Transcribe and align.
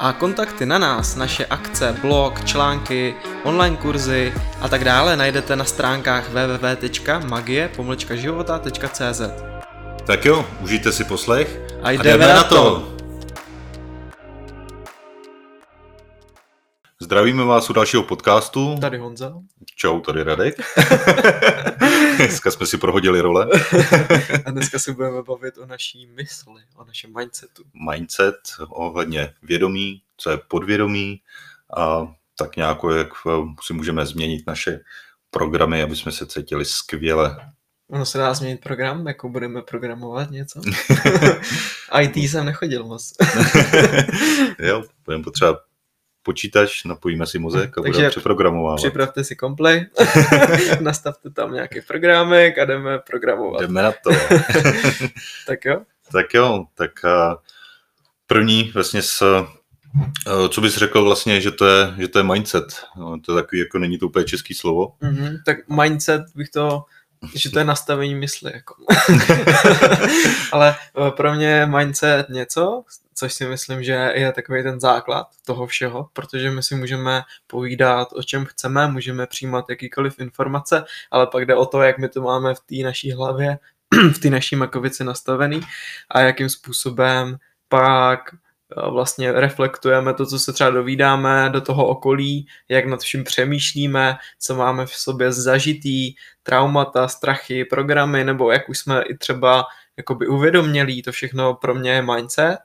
A 0.00 0.12
kontakty 0.12 0.66
na 0.66 0.78
nás, 0.78 1.16
naše 1.16 1.46
akce, 1.46 1.96
blog, 2.00 2.44
články, 2.44 3.14
online 3.44 3.76
kurzy 3.76 4.32
a 4.60 4.68
tak 4.68 4.84
dále 4.84 5.16
najdete 5.16 5.56
na 5.56 5.64
stránkách 5.64 6.30
www.magie-života.cz 6.32 9.20
Tak 10.06 10.24
jo, 10.24 10.46
užijte 10.60 10.92
si 10.92 11.04
poslech 11.04 11.60
A 11.82 11.90
jdeme 11.90 12.28
na 12.28 12.44
to! 12.44 12.99
Zdravíme 17.10 17.44
vás 17.44 17.70
u 17.70 17.72
dalšího 17.72 18.02
podcastu. 18.02 18.78
Tady 18.80 18.98
Honza. 18.98 19.34
Čau, 19.76 20.00
tady 20.00 20.22
Radek. 20.22 20.54
Dneska 22.16 22.50
jsme 22.50 22.66
si 22.66 22.78
prohodili 22.78 23.20
role. 23.20 23.48
A 24.44 24.50
dneska 24.50 24.78
si 24.78 24.92
budeme 24.92 25.22
bavit 25.22 25.58
o 25.58 25.66
naší 25.66 26.06
mysli, 26.06 26.62
o 26.76 26.84
našem 26.84 27.12
mindsetu. 27.18 27.62
Mindset 27.90 28.34
ohledně 28.68 29.34
vědomí, 29.42 30.02
co 30.16 30.30
je 30.30 30.36
podvědomí 30.48 31.20
a 31.76 32.14
tak 32.38 32.56
nějak 32.56 32.78
jak 32.96 33.08
eh, 33.26 33.30
si 33.62 33.72
můžeme 33.72 34.06
změnit 34.06 34.46
naše 34.46 34.80
programy, 35.30 35.82
aby 35.82 35.96
jsme 35.96 36.12
se 36.12 36.26
cítili 36.26 36.64
skvěle. 36.64 37.36
Ono 37.88 38.06
se 38.06 38.18
dá 38.18 38.34
změnit 38.34 38.60
program, 38.60 39.06
jako 39.06 39.28
budeme 39.28 39.62
programovat 39.62 40.30
něco. 40.30 40.60
IT 42.00 42.16
jsem 42.16 42.44
nechodil 42.44 42.84
moc. 42.84 43.12
jo, 44.58 44.82
budeme 45.04 45.24
potřeba 45.24 45.69
počítač, 46.22 46.84
napojíme 46.84 47.26
si 47.26 47.38
mozek 47.38 47.78
a 47.78 47.80
budeme 47.80 48.10
přeprogramovávat. 48.10 48.76
Připravte 48.76 49.24
si 49.24 49.36
komplej, 49.36 49.86
nastavte 50.80 51.30
tam 51.30 51.54
nějaký 51.54 51.80
programek 51.80 52.58
a 52.58 52.64
jdeme 52.64 52.98
programovat. 52.98 53.60
Jdeme 53.60 53.82
na 53.82 53.92
to. 53.92 54.10
Tak 55.46 55.64
jo? 55.64 55.82
tak 56.12 56.34
jo, 56.34 56.64
tak 56.74 57.04
a 57.04 57.38
první 58.26 58.70
vlastně 58.74 59.02
s, 59.02 59.22
eh, 60.26 60.48
co 60.48 60.60
bys 60.60 60.76
řekl 60.76 61.04
vlastně, 61.04 61.40
že 61.40 61.50
to 61.50 61.66
je, 61.66 61.94
že 61.98 62.08
to 62.08 62.18
je 62.18 62.22
mindset. 62.22 62.64
No, 62.96 63.20
to 63.20 63.32
je 63.32 63.42
takový, 63.42 63.60
jako 63.60 63.78
není 63.78 63.98
to 63.98 64.06
úplně 64.06 64.24
český 64.24 64.54
slovo. 64.54 64.92
Mhm, 65.00 65.36
tak 65.46 65.56
mindset 65.68 66.22
bych 66.34 66.48
to, 66.50 66.84
že 67.34 67.50
to 67.50 67.58
je 67.58 67.64
nastavení 67.64 68.14
mysli. 68.14 68.52
Jako. 68.54 68.74
Ale 70.52 70.76
eh, 71.06 71.10
pro 71.10 71.34
mě 71.34 71.46
je 71.46 71.66
mindset 71.66 72.28
něco, 72.28 72.84
což 73.14 73.32
si 73.32 73.46
myslím, 73.46 73.82
že 73.84 74.12
je 74.14 74.32
takový 74.32 74.62
ten 74.62 74.80
základ 74.80 75.26
toho 75.46 75.66
všeho, 75.66 76.08
protože 76.12 76.50
my 76.50 76.62
si 76.62 76.74
můžeme 76.74 77.22
povídat 77.46 78.08
o 78.12 78.22
čem 78.22 78.44
chceme, 78.44 78.86
můžeme 78.86 79.26
přijímat 79.26 79.64
jakýkoliv 79.70 80.20
informace, 80.20 80.84
ale 81.10 81.26
pak 81.26 81.46
jde 81.46 81.54
o 81.54 81.66
to, 81.66 81.82
jak 81.82 81.98
my 81.98 82.08
to 82.08 82.22
máme 82.22 82.54
v 82.54 82.60
té 82.60 82.84
naší 82.84 83.12
hlavě, 83.12 83.58
v 84.14 84.18
té 84.18 84.30
naší 84.30 84.56
makovici 84.56 85.04
nastavený 85.04 85.60
a 86.10 86.20
jakým 86.20 86.48
způsobem 86.48 87.36
pak 87.68 88.20
vlastně 88.90 89.32
reflektujeme 89.32 90.14
to, 90.14 90.26
co 90.26 90.38
se 90.38 90.52
třeba 90.52 90.70
dovídáme 90.70 91.50
do 91.52 91.60
toho 91.60 91.86
okolí, 91.86 92.46
jak 92.68 92.86
nad 92.86 93.00
vším 93.00 93.24
přemýšlíme, 93.24 94.16
co 94.38 94.54
máme 94.54 94.86
v 94.86 94.94
sobě 94.94 95.32
zažitý, 95.32 96.14
traumata, 96.42 97.08
strachy, 97.08 97.64
programy, 97.64 98.24
nebo 98.24 98.52
jak 98.52 98.68
už 98.68 98.78
jsme 98.78 99.02
i 99.02 99.16
třeba 99.16 99.64
jakoby 99.96 100.28
uvědomělí, 100.28 101.02
to 101.02 101.12
všechno 101.12 101.54
pro 101.54 101.74
mě 101.74 101.90
je 101.90 102.02
mindset 102.02 102.58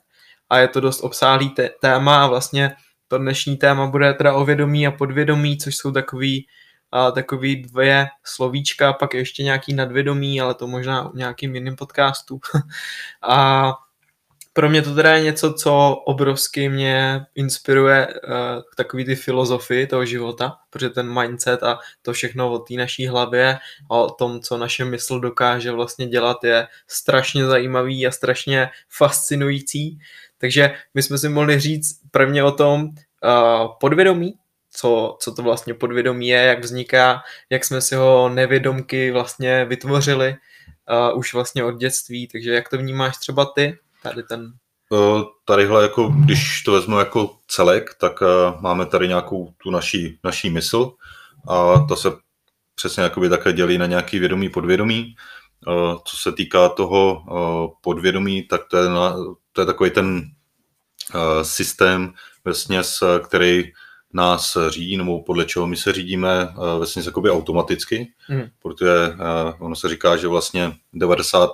a 0.50 0.58
je 0.58 0.68
to 0.68 0.80
dost 0.80 1.04
obsáhlý 1.04 1.50
té- 1.50 1.70
téma 1.82 2.24
a 2.24 2.28
vlastně 2.28 2.76
to 3.08 3.18
dnešní 3.18 3.58
téma 3.58 3.88
bude 3.88 4.14
teda 4.14 4.34
o 4.34 4.46
vědomí 4.46 4.88
a 4.88 4.92
podvědomí, 4.92 5.58
což 5.58 5.76
jsou 5.76 5.92
takový, 5.92 6.48
a, 6.92 7.12
takový 7.12 7.62
dvě 7.62 8.08
slovíčka, 8.24 8.94
pak 8.94 9.14
je 9.14 9.20
ještě 9.20 9.44
nějaký 9.44 9.74
nadvědomí, 9.74 10.42
ale 10.42 10.54
to 10.54 10.68
možná 10.68 11.08
v 11.08 11.16
nějakým 11.16 11.56
jiným 11.56 11.76
podcastu. 11.76 12.40
a 13.22 13.74
pro 14.58 14.70
mě 14.70 14.82
to 14.82 14.96
teda 14.96 15.16
je 15.16 15.24
něco, 15.24 15.54
co 15.54 15.96
obrovsky 16.06 16.70
mě 16.70 17.26
inspiruje 17.36 18.08
uh, 18.08 18.34
takový 18.78 19.06
ty 19.06 19.16
filozofii 19.16 19.88
toho 19.88 20.06
života, 20.06 20.58
protože 20.70 20.90
ten 20.90 21.20
mindset 21.20 21.64
a 21.64 21.80
to 22.02 22.14
všechno 22.14 22.52
o 22.52 22.60
té 22.60 22.74
naší 22.74 23.08
hlavě 23.08 23.58
a 23.90 23.94
o 23.98 24.10
tom, 24.10 24.40
co 24.40 24.58
naše 24.58 24.86
mysl 24.86 25.20
dokáže 25.20 25.72
vlastně 25.72 26.08
dělat, 26.08 26.44
je 26.44 26.68
strašně 26.88 27.46
zajímavý 27.46 28.08
a 28.08 28.12
strašně 28.12 28.70
fascinující. 28.90 30.00
Takže 30.38 30.74
my 30.94 31.04
jsme 31.04 31.18
si 31.18 31.30
mohli 31.30 31.60
říct 31.60 32.00
prvně 32.12 32.44
o 32.44 32.52
tom 32.52 32.84
uh, 32.84 32.92
podvědomí, 33.80 34.34
co, 34.72 35.18
co 35.22 35.32
to 35.32 35.44
vlastně 35.44 35.74
podvědomí 35.74 36.28
je, 36.28 36.40
jak 36.40 36.60
vzniká, 36.60 37.22
jak 37.50 37.66
jsme 37.66 37.82
si 37.82 37.96
ho 37.96 38.30
nevědomky 38.30 39.12
vlastně 39.12 39.66
vytvořili 39.66 40.36
uh, 41.12 41.20
už 41.20 41.34
vlastně 41.34 41.64
od 41.64 41.78
dětství, 41.78 42.28
takže 42.28 42.54
jak 42.54 42.70
to 42.70 42.78
vnímáš 42.78 43.18
třeba 43.18 43.46
ty, 43.56 43.78
tady 44.10 44.24
ten 44.24 44.54
Eh, 44.94 45.24
Tadyhle, 45.46 45.82
jako, 45.84 46.08
když 46.08 46.62
to 46.64 46.72
vezmu 46.72 47.00
jako 47.00 47.38
celek, 47.48 47.94
tak 48.00 48.22
eh, 48.22 48.54
máme 48.60 48.86
tady 48.86 49.08
nějakou 49.08 49.54
tu 49.64 49.72
naší, 49.72 50.20
naší 50.24 50.50
mysl 50.50 50.92
a 51.48 51.80
to 51.80 51.96
se 51.96 52.10
přesně 52.76 53.04
jakoby 53.04 53.30
také 53.30 53.54
dělí 53.54 53.78
na 53.78 53.86
nějaký 53.86 54.20
vědomí, 54.20 54.50
podvědomí. 54.50 55.16
Eh, 55.68 55.96
Co 56.06 56.18
se 56.18 56.32
týká 56.32 56.70
toho 56.70 57.24
podvědomí, 57.82 58.44
tak 58.44 58.62
to 58.72 58.78
je, 58.78 58.90
na, 58.90 59.16
to 59.52 59.62
je 59.62 59.66
takový 59.66 59.92
ten 59.92 60.22
systém, 61.42 62.14
vlastně, 62.46 62.82
který 63.24 63.72
nás 64.14 64.58
řídí, 64.68 64.98
nebo 64.98 65.24
podle 65.24 65.46
čeho 65.46 65.68
my 65.68 65.78
se 65.78 65.94
řídíme 65.94 66.54
vlastně 66.78 67.02
jakoby 67.06 67.32
automaticky, 67.32 68.14
Hmm. 68.28 68.48
protože 68.62 69.14
ono 69.60 69.76
se 69.76 69.90
říká, 69.90 70.18
že 70.18 70.28
vlastně 70.28 70.74
90 70.94 71.52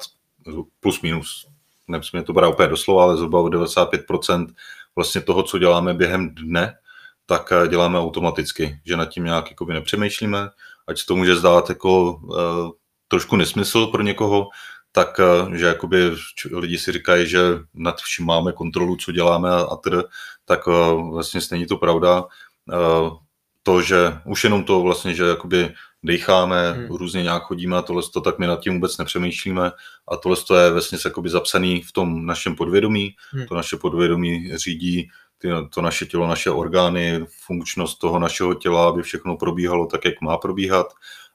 plus 0.79 1.01
minus 1.01 1.50
nemusíme 1.91 2.23
to 2.23 2.33
brát 2.33 2.49
úplně 2.49 2.67
doslova, 2.67 3.03
ale 3.03 3.17
zhruba 3.17 3.39
o 3.39 3.45
95% 3.45 4.47
vlastně 4.95 5.21
toho, 5.21 5.43
co 5.43 5.57
děláme 5.57 5.93
během 5.93 6.35
dne, 6.35 6.77
tak 7.25 7.51
eh, 7.51 7.67
děláme 7.67 7.99
automaticky, 7.99 8.79
že 8.85 8.97
nad 8.97 9.05
tím 9.05 9.23
nějak 9.23 9.49
jakoby 9.49 9.73
nepřemýšlíme, 9.73 10.49
ať 10.87 11.05
to 11.05 11.15
může 11.15 11.35
zdát 11.35 11.69
jako 11.69 12.13
uh, 12.13 12.69
trošku 13.07 13.35
nesmysl 13.35 13.87
pro 13.87 14.03
někoho, 14.03 14.47
tak 14.91 15.19
uh, 15.19 15.53
že 15.53 15.65
jakoby 15.65 16.11
lidi 16.51 16.77
si 16.77 16.91
říkají, 16.91 17.27
že 17.27 17.39
nad 17.73 18.01
vším 18.01 18.25
máme 18.25 18.51
kontrolu, 18.51 18.95
co 18.95 19.11
děláme 19.11 19.49
a, 19.49 19.61
a 19.61 19.75
tr, 19.75 20.03
tak 20.45 20.67
uh, 20.67 21.13
vlastně 21.13 21.41
není 21.51 21.65
to 21.65 21.77
pravda. 21.77 22.23
Uh, 22.23 23.17
to, 23.63 23.81
že 23.81 24.17
už 24.25 24.43
jenom 24.43 24.63
to 24.63 24.81
vlastně, 24.81 25.13
že 25.13 25.23
jakoby 25.23 25.73
decháme, 26.03 26.71
Hmm. 26.71 26.85
hmm. 26.85 26.97
různě 26.97 27.23
nějak 27.23 27.43
chodíme 27.43 27.77
a 27.77 27.81
tohle, 27.81 28.03
to, 28.13 28.21
tak 28.21 28.39
my 28.39 28.47
nad 28.47 28.59
tím 28.59 28.73
vůbec 28.73 28.97
nepřemýšlíme 28.97 29.71
a 30.07 30.17
tohle 30.17 30.37
to 30.47 30.55
je 30.55 30.71
vlastně 30.71 30.97
jakoby 31.05 31.29
zapsaný 31.29 31.81
v 31.81 31.91
tom 31.91 32.25
našem 32.25 32.55
podvědomí. 32.55 33.15
Hmm. 33.31 33.45
To 33.45 33.55
naše 33.55 33.77
podvědomí 33.77 34.57
řídí 34.57 35.09
ty, 35.37 35.49
to 35.69 35.81
naše 35.81 36.05
tělo, 36.05 36.27
naše 36.27 36.49
orgány, 36.49 37.25
funkčnost 37.45 37.99
toho 37.99 38.19
našeho 38.19 38.53
těla, 38.53 38.89
aby 38.89 39.03
všechno 39.03 39.37
probíhalo 39.37 39.85
tak, 39.87 40.05
jak 40.05 40.21
má 40.21 40.37
probíhat 40.37 40.87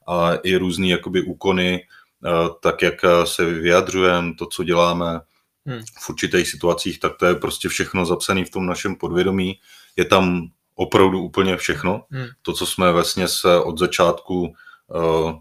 a 0.08 0.34
i 0.34 0.56
různý 0.56 0.90
jakoby 0.90 1.22
úkony, 1.22 1.82
eh, 2.26 2.30
tak 2.60 2.82
jak 2.82 3.04
eh, 3.04 3.26
se 3.26 3.44
vyjadřujeme, 3.44 4.34
to, 4.34 4.46
co 4.46 4.64
děláme 4.64 5.20
Hmm. 5.68 5.82
v 6.00 6.10
určitých 6.10 6.48
situacích, 6.48 7.00
tak 7.00 7.16
to 7.16 7.26
je 7.26 7.34
prostě 7.34 7.68
všechno 7.68 8.06
zapsané 8.06 8.44
v 8.44 8.50
tom 8.50 8.66
našem 8.66 8.94
podvědomí. 8.96 9.58
Je 9.96 10.04
tam 10.04 10.48
opravdu 10.76 11.20
úplně 11.20 11.56
všechno. 11.56 12.04
Hmm. 12.10 12.26
To, 12.42 12.52
co 12.52 12.66
jsme 12.66 12.92
vlastně 12.92 13.28
se 13.28 13.60
od 13.60 13.78
začátku 13.78 14.54
uh, 14.86 15.32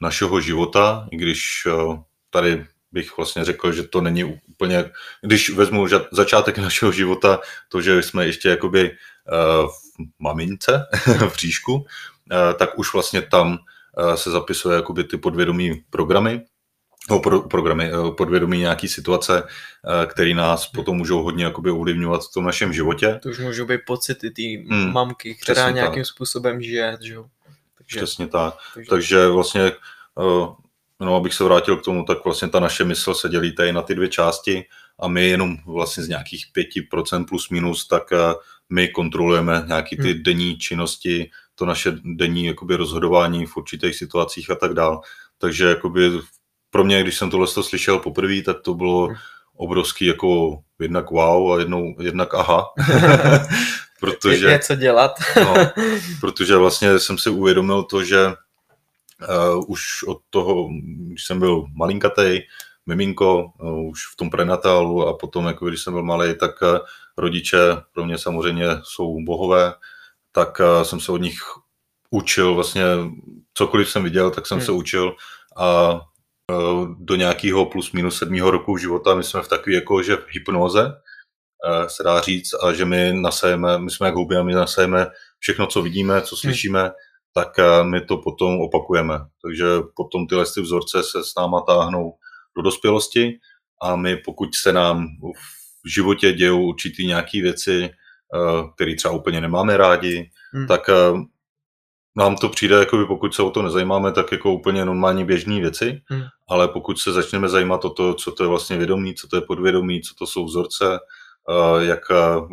našeho 0.00 0.40
života, 0.40 1.08
i 1.10 1.16
když 1.16 1.66
uh, 1.66 1.98
tady 2.30 2.66
bych 2.92 3.16
vlastně 3.16 3.44
řekl, 3.44 3.72
že 3.72 3.82
to 3.82 4.00
není 4.00 4.24
úplně, 4.24 4.90
když 5.22 5.50
vezmu 5.50 5.86
začátek 6.12 6.58
našeho 6.68 6.92
života, 6.92 7.40
to, 7.68 7.80
že 7.80 8.02
jsme 8.02 8.26
ještě 8.26 8.48
jakoby 8.48 8.90
uh, 8.90 9.68
v 9.68 10.08
mamince, 10.18 10.86
v 11.28 11.36
říšku, 11.36 11.74
uh, 11.74 11.84
tak 12.58 12.78
už 12.78 12.92
vlastně 12.92 13.22
tam 13.22 13.58
uh, 13.98 14.14
se 14.14 14.30
zapisuje 14.30 14.76
jakoby 14.76 15.04
ty 15.04 15.16
podvědomí 15.16 15.82
programy, 15.90 16.44
no, 17.10 17.20
pro, 17.20 17.40
programy, 17.42 17.92
uh, 17.94 18.14
podvědomí 18.14 18.58
nějaký 18.58 18.88
situace, 18.88 19.42
uh, 19.42 19.48
které 20.10 20.34
nás 20.34 20.66
potom 20.66 20.96
můžou 20.96 21.22
hodně 21.22 21.44
jakoby 21.44 21.70
ovlivňovat 21.70 22.24
v 22.24 22.32
tom 22.32 22.44
našem 22.44 22.72
životě. 22.72 23.20
To 23.22 23.28
už 23.28 23.38
můžou 23.38 23.66
být 23.66 23.80
pocity 23.86 24.30
té 24.30 24.42
Hmm, 24.74 24.92
mamky, 24.92 25.34
která 25.34 25.70
nějakým 25.70 26.02
tak. 26.02 26.06
způsobem 26.06 26.62
žije, 26.62 26.98
že. 27.00 27.14
Takže, 27.78 27.96
Přesně 27.96 28.26
tak. 28.28 28.54
takže, 28.74 28.90
Takže 28.90 29.28
vlastně, 29.28 29.72
no, 31.00 31.16
abych 31.16 31.34
se 31.34 31.44
vrátil 31.44 31.76
k 31.76 31.84
tomu, 31.84 32.04
tak 32.04 32.24
vlastně 32.24 32.48
ta 32.48 32.60
naše 32.60 32.84
mysl 32.84 33.14
se 33.14 33.28
dělí 33.28 33.54
tady 33.54 33.72
na 33.72 33.82
ty 33.82 33.94
dvě 33.94 34.08
části 34.08 34.64
a 34.98 35.08
my 35.08 35.28
jenom 35.28 35.56
vlastně 35.66 36.02
z 36.02 36.08
nějakých 36.08 36.46
5% 36.92 37.24
plus 37.28 37.50
minus, 37.50 37.88
tak 37.88 38.02
my 38.70 38.88
kontrolujeme 38.88 39.64
nějaký 39.66 39.96
ty 39.96 40.12
Hmm. 40.12 40.22
denní 40.22 40.58
činnosti, 40.58 41.30
to 41.54 41.66
naše 41.66 41.92
denní 42.04 42.44
jakoby 42.46 42.76
rozhodování 42.76 43.46
v 43.46 43.56
určitých 43.56 43.96
situacích 43.96 44.50
a 44.50 44.54
tak 44.54 44.74
dál. 44.74 45.00
Takže 45.38 45.64
jakoby 45.64 46.10
pro 46.70 46.84
mě, 46.84 47.02
když 47.02 47.18
jsem 47.18 47.30
tohle 47.30 47.46
slyšel 47.46 47.98
poprvé, 47.98 48.42
tak 48.42 48.60
to 48.60 48.74
bylo 48.74 49.08
obrovský 49.56 50.04
jako 50.06 50.58
jednak 50.78 51.10
wow 51.10 51.52
a 51.52 51.58
jednou, 51.58 51.94
jednak 52.00 52.34
aha. 52.34 52.66
protože, 54.00 54.46
je, 54.46 54.52
je 54.52 54.58
co 54.58 54.74
dělat. 54.74 55.12
no, 55.36 55.54
protože 56.20 56.56
vlastně 56.56 56.98
jsem 56.98 57.18
si 57.18 57.30
uvědomil 57.30 57.82
to, 57.82 58.04
že 58.04 58.26
uh, 58.26 59.64
už 59.68 60.02
od 60.02 60.18
toho, 60.30 60.68
když 60.82 61.26
jsem 61.26 61.38
byl 61.38 61.66
malinkatej, 61.74 62.46
miminko, 62.86 63.50
uh, 63.58 63.88
už 63.88 64.06
v 64.12 64.16
tom 64.16 64.30
prenatálu 64.30 65.06
a 65.06 65.16
potom, 65.16 65.46
jako 65.46 65.66
když 65.66 65.82
jsem 65.82 65.92
byl 65.92 66.02
malý, 66.02 66.34
tak 66.40 66.62
uh, 66.62 66.78
rodiče 67.16 67.58
pro 67.92 68.04
mě 68.04 68.18
samozřejmě 68.18 68.66
jsou 68.82 69.24
bohové, 69.24 69.74
tak 70.32 70.60
uh, 70.60 70.82
jsem 70.82 71.00
se 71.00 71.12
od 71.12 71.20
nich 71.22 71.38
učil 72.10 72.54
vlastně, 72.54 72.82
cokoliv 73.54 73.90
jsem 73.90 74.04
viděl, 74.04 74.30
tak 74.30 74.46
jsem 74.46 74.58
hmm. 74.58 74.66
se 74.66 74.72
učil 74.72 75.16
a 75.56 76.00
do 76.98 77.16
nějakého 77.16 77.66
plus 77.66 77.92
minus 77.92 78.18
sedmého 78.18 78.50
roku 78.50 78.76
života 78.76 79.14
my 79.14 79.24
jsme 79.24 79.42
v 79.42 79.48
takové 79.48 79.74
jako, 79.74 80.02
že 80.02 80.16
v 80.16 80.26
hypnoze, 80.30 80.84
uh, 80.84 81.86
se 81.86 82.02
dá 82.02 82.20
říct, 82.20 82.54
a 82.62 82.72
že 82.72 82.84
my 82.84 83.12
nasajeme, 83.12 83.78
my 83.78 83.90
jsme 83.90 84.06
jak 84.06 84.14
houby 84.14 84.36
a 84.36 84.42
my 84.42 84.54
nasajeme 84.54 85.06
všechno, 85.38 85.66
co 85.66 85.82
vidíme, 85.82 86.20
co 86.20 86.36
hmm. 86.36 86.40
slyšíme, 86.40 86.82
hmm 86.82 86.90
tak 87.38 87.58
eh, 87.58 87.84
my 87.84 88.00
to 88.00 88.16
potom 88.16 88.60
opakujeme. 88.60 89.14
Takže 89.42 89.66
potom 89.96 90.26
tyhle 90.26 90.44
ty 90.54 90.60
vzorce 90.60 91.02
se 91.02 91.24
s 91.24 91.34
náma 91.38 91.60
táhnou 91.60 92.12
do 92.56 92.62
dospělosti 92.62 93.38
a 93.82 93.96
my, 93.96 94.16
pokud 94.16 94.48
se 94.54 94.72
nám 94.72 95.06
v 95.84 95.88
životě 95.94 96.32
dějou 96.32 96.62
určitý 96.62 97.06
nějaké 97.06 97.42
věci, 97.42 97.84
eh, 97.84 98.62
které 98.74 98.94
třeba 98.94 99.14
úplně 99.14 99.40
nemáme 99.40 99.76
rádi, 99.76 100.30
hmm. 100.52 100.66
tak 100.66 100.88
eh, 100.88 100.94
nám 102.18 102.36
to 102.36 102.48
přijde, 102.48 102.76
jako 102.76 103.06
pokud 103.06 103.34
se 103.34 103.42
o 103.42 103.50
to 103.50 103.62
nezajímáme, 103.62 104.12
tak 104.12 104.32
jako 104.32 104.52
úplně 104.52 104.84
normální 104.84 105.24
běžné 105.24 105.60
věci, 105.60 106.02
hmm. 106.06 106.22
ale 106.48 106.68
pokud 106.68 106.98
se 106.98 107.12
začneme 107.12 107.48
zajímat 107.48 107.84
o 107.84 107.90
to, 107.90 108.14
co 108.14 108.32
to 108.32 108.44
je 108.44 108.48
vlastně 108.48 108.76
vědomí, 108.76 109.14
co 109.14 109.28
to 109.28 109.36
je 109.36 109.42
podvědomí, 109.42 110.02
co 110.02 110.14
to 110.14 110.26
jsou 110.26 110.44
vzorce, 110.44 110.84
jak 111.80 112.00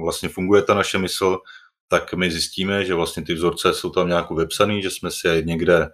vlastně 0.03 0.29
funguje 0.29 0.61
ta 0.61 0.73
naše 0.73 0.97
mysl, 0.97 1.37
tak 1.87 2.13
my 2.13 2.31
zjistíme, 2.31 2.85
že 2.85 2.93
vlastně 2.93 3.23
ty 3.23 3.33
vzorce 3.33 3.73
jsou 3.73 3.89
tam 3.89 4.07
nějak 4.07 4.29
vepsaný, 4.29 4.81
že 4.81 4.91
jsme 4.91 5.11
si 5.11 5.27
je 5.27 5.41
někde 5.41 5.89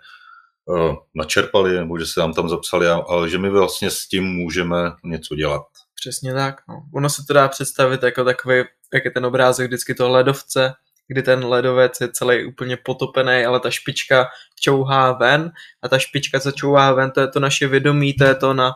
načerpali, 1.15 1.73
nebo 1.73 1.99
že 1.99 2.05
se 2.05 2.19
nám 2.19 2.33
tam 2.33 2.49
zapsali, 2.49 2.87
ale 2.87 3.29
že 3.29 3.37
my 3.37 3.49
vlastně 3.49 3.91
s 3.91 4.07
tím 4.07 4.23
můžeme 4.23 4.91
něco 5.03 5.35
dělat. 5.35 5.61
Přesně 5.95 6.33
tak. 6.33 6.55
No. 6.69 6.75
Ono 6.93 7.09
se 7.09 7.23
to 7.27 7.33
dá 7.33 7.47
představit 7.47 8.03
jako 8.03 8.23
takový, 8.23 8.63
jak 8.93 9.05
je 9.05 9.11
ten 9.11 9.25
obrázek 9.25 9.67
vždycky 9.67 9.95
toho 9.95 10.09
ledovce, 10.09 10.73
kdy 11.11 11.21
ten 11.23 11.45
ledovec 11.45 12.01
je 12.01 12.11
celý 12.11 12.45
úplně 12.45 12.77
potopený, 12.77 13.45
ale 13.45 13.59
ta 13.59 13.71
špička 13.71 14.27
čouhá 14.59 15.11
ven. 15.11 15.51
A 15.83 15.89
ta 15.89 15.99
špička, 15.99 16.39
co 16.39 16.51
čouhá 16.51 16.91
ven, 16.91 17.11
to 17.11 17.21
je 17.21 17.27
to 17.27 17.39
naše 17.39 17.67
vědomí, 17.67 18.13
to 18.13 18.23
je 18.23 18.35
to, 18.35 18.53
na 18.53 18.71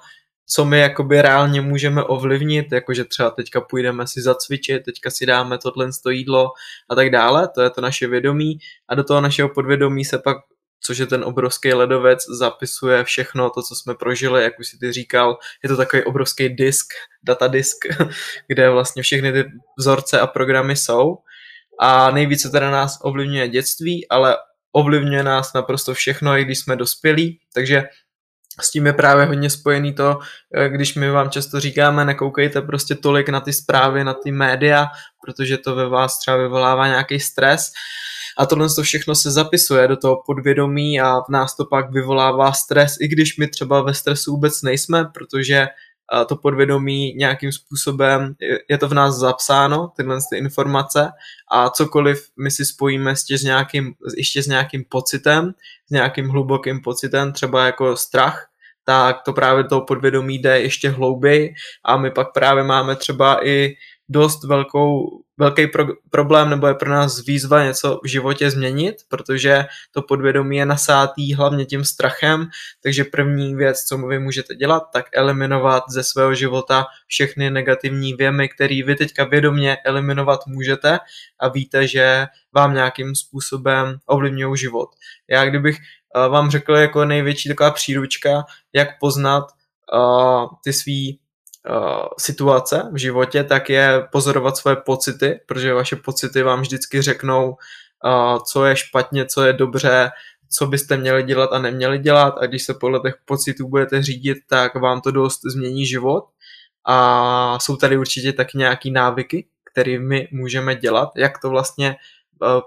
co 0.47 0.65
my 0.65 0.79
jakoby 0.79 1.21
reálně 1.21 1.61
můžeme 1.61 2.03
ovlivnit, 2.03 2.71
jakože 2.71 3.03
třeba 3.05 3.29
teďka 3.29 3.61
půjdeme 3.61 4.07
si 4.07 4.21
zacvičit, 4.21 4.83
teďka 4.83 5.09
si 5.09 5.25
dáme 5.25 5.57
tohle 5.57 5.89
jídlo 6.09 6.47
a 6.89 6.95
tak 6.95 7.09
dále, 7.09 7.47
to 7.55 7.61
je 7.61 7.69
to 7.69 7.81
naše 7.81 8.07
vědomí. 8.07 8.57
A 8.89 8.95
do 8.95 9.03
toho 9.03 9.21
našeho 9.21 9.49
podvědomí 9.49 10.05
se 10.05 10.19
pak 10.19 10.37
což 10.85 10.97
je 10.97 11.05
ten 11.05 11.23
obrovský 11.23 11.73
ledovec, 11.73 12.19
zapisuje 12.39 13.03
všechno 13.03 13.49
to, 13.49 13.61
co 13.63 13.75
jsme 13.75 13.95
prožili, 13.95 14.43
jak 14.43 14.59
už 14.59 14.67
si 14.67 14.77
ty 14.77 14.91
říkal, 14.91 15.37
je 15.63 15.69
to 15.69 15.77
takový 15.77 16.03
obrovský 16.03 16.49
disk, 16.49 16.85
datadisk, 17.23 17.77
kde 18.47 18.69
vlastně 18.69 19.03
všechny 19.03 19.31
ty 19.31 19.43
vzorce 19.77 20.19
a 20.19 20.27
programy 20.27 20.75
jsou 20.75 21.17
a 21.79 22.11
nejvíce 22.11 22.49
teda 22.49 22.71
nás 22.71 22.97
ovlivňuje 23.01 23.47
dětství, 23.49 24.07
ale 24.09 24.37
ovlivňuje 24.71 25.23
nás 25.23 25.53
naprosto 25.53 25.93
všechno, 25.93 26.37
i 26.37 26.45
když 26.45 26.59
jsme 26.59 26.75
dospělí, 26.75 27.39
takže 27.53 27.83
s 28.61 28.71
tím 28.71 28.85
je 28.85 28.93
právě 28.93 29.25
hodně 29.25 29.49
spojený 29.49 29.93
to, 29.93 30.19
eh, 30.55 30.69
když 30.69 30.95
my 30.95 31.11
vám 31.11 31.29
často 31.29 31.59
říkáme, 31.59 32.05
nekoukejte 32.05 32.61
prostě 32.61 32.95
tolik 32.95 33.29
na 33.29 33.39
ty 33.39 33.53
zprávy, 33.53 34.03
na 34.03 34.13
ty 34.13 34.31
média, 34.31 34.87
protože 35.25 35.57
to 35.57 35.75
ve 35.75 35.89
vás 35.89 36.19
třeba 36.19 36.37
vyvolává 36.37 36.87
nějaký 36.87 37.19
stres. 37.19 37.71
A 38.37 38.45
tohle 38.45 38.67
to 38.75 38.83
všechno 38.83 39.15
se 39.15 39.31
zapisuje 39.31 39.87
do 39.87 39.97
toho 39.97 40.23
podvědomí 40.25 41.01
a 41.01 41.19
v 41.19 41.29
nás 41.29 41.55
to 41.55 41.65
pak 41.65 41.91
vyvolává 41.91 42.51
stres, 42.51 42.95
i 43.01 43.07
když 43.07 43.37
my 43.37 43.47
třeba 43.47 43.81
ve 43.81 43.93
stresu 43.93 44.31
vůbec 44.31 44.61
nejsme, 44.61 45.05
protože 45.13 45.67
to 46.27 46.35
podvědomí 46.35 47.13
nějakým 47.13 47.51
způsobem, 47.51 48.35
je 48.69 48.77
to 48.77 48.87
v 48.87 48.93
nás 48.93 49.15
zapsáno, 49.15 49.91
tyhle 49.95 50.17
ty 50.29 50.37
informace 50.37 51.11
a 51.51 51.69
cokoliv 51.69 52.29
my 52.39 52.51
si 52.51 52.65
spojíme 52.65 53.11
ještě 53.11 53.37
s 53.37 53.43
nějakým, 53.43 53.93
ještě 54.17 54.43
s 54.43 54.47
nějakým 54.47 54.85
pocitem, 54.89 55.53
s 55.87 55.91
nějakým 55.91 56.29
hlubokým 56.29 56.81
pocitem, 56.81 57.33
třeba 57.33 57.65
jako 57.65 57.97
strach, 57.97 58.47
tak 58.83 59.21
to 59.21 59.33
právě 59.33 59.63
toho 59.63 59.81
podvědomí 59.81 60.35
jde 60.39 60.61
ještě 60.61 60.89
hlouběji 60.89 61.53
a 61.85 61.97
my 61.97 62.11
pak 62.11 62.33
právě 62.33 62.63
máme 62.63 62.95
třeba 62.95 63.47
i 63.47 63.75
dost 64.09 64.43
velkou, 64.43 65.21
velký 65.37 65.67
pro, 65.67 65.85
problém 66.09 66.49
nebo 66.49 66.67
je 66.67 66.73
pro 66.73 66.89
nás 66.89 67.25
výzva 67.25 67.63
něco 67.63 67.99
v 68.03 68.07
životě 68.07 68.51
změnit, 68.51 68.95
protože 69.07 69.65
to 69.91 70.01
podvědomí 70.01 70.57
je 70.57 70.65
nasátý 70.65 71.33
hlavně 71.33 71.65
tím 71.65 71.85
strachem, 71.85 72.47
takže 72.83 73.03
první 73.03 73.55
věc, 73.55 73.83
co 73.83 73.97
vy 73.97 74.19
můžete 74.19 74.55
dělat, 74.55 74.83
tak 74.93 75.05
eliminovat 75.13 75.83
ze 75.89 76.03
svého 76.03 76.33
života 76.33 76.85
všechny 77.07 77.49
negativní 77.49 78.13
věmy, 78.13 78.49
které 78.49 78.81
vy 78.85 78.95
teďka 78.95 79.23
vědomě 79.23 79.77
eliminovat 79.85 80.39
můžete 80.47 80.99
a 81.39 81.47
víte, 81.47 81.87
že 81.87 82.25
vám 82.53 82.73
nějakým 82.73 83.15
způsobem 83.15 83.97
ovlivňují 84.05 84.57
život. 84.57 84.89
Já 85.29 85.45
kdybych 85.45 85.77
uh, 86.15 86.31
vám 86.31 86.51
řekl 86.51 86.75
jako 86.75 87.05
největší 87.05 87.49
taková 87.49 87.71
příručka, 87.71 88.43
jak 88.73 88.99
poznat 88.99 89.43
uh, 89.93 90.45
ty 90.63 90.73
svý 90.73 91.19
situace 92.19 92.89
v 92.93 92.97
životě, 92.97 93.43
tak 93.43 93.69
je 93.69 94.07
pozorovat 94.11 94.57
svoje 94.57 94.75
pocity, 94.75 95.39
protože 95.45 95.73
vaše 95.73 95.95
pocity 95.95 96.43
vám 96.43 96.61
vždycky 96.61 97.01
řeknou, 97.01 97.49
uh, 97.49 98.39
co 98.51 98.65
je 98.65 98.75
špatně, 98.75 99.25
co 99.25 99.43
je 99.43 99.53
dobře, 99.53 100.09
co 100.49 100.67
byste 100.67 100.97
měli 100.97 101.23
dělat 101.23 101.49
a 101.53 101.59
neměli 101.59 101.99
dělat. 101.99 102.35
A 102.41 102.45
když 102.45 102.63
se 102.63 102.73
podle 102.73 102.99
těch 102.99 103.15
pocitů 103.25 103.67
budete 103.67 104.03
řídit, 104.03 104.37
tak 104.49 104.75
vám 104.75 105.01
to 105.01 105.11
dost 105.11 105.39
změní 105.51 105.85
život. 105.85 106.23
A 106.87 107.59
jsou 107.59 107.75
tady 107.75 107.97
určitě 107.97 108.33
taky 108.33 108.57
nějaký 108.57 108.91
návyky, 108.91 109.47
které 109.71 109.99
my 109.99 110.27
můžeme 110.31 110.75
dělat, 110.75 111.09
jak 111.17 111.41
to 111.41 111.49
vlastně 111.49 111.95
uh, 112.41 112.61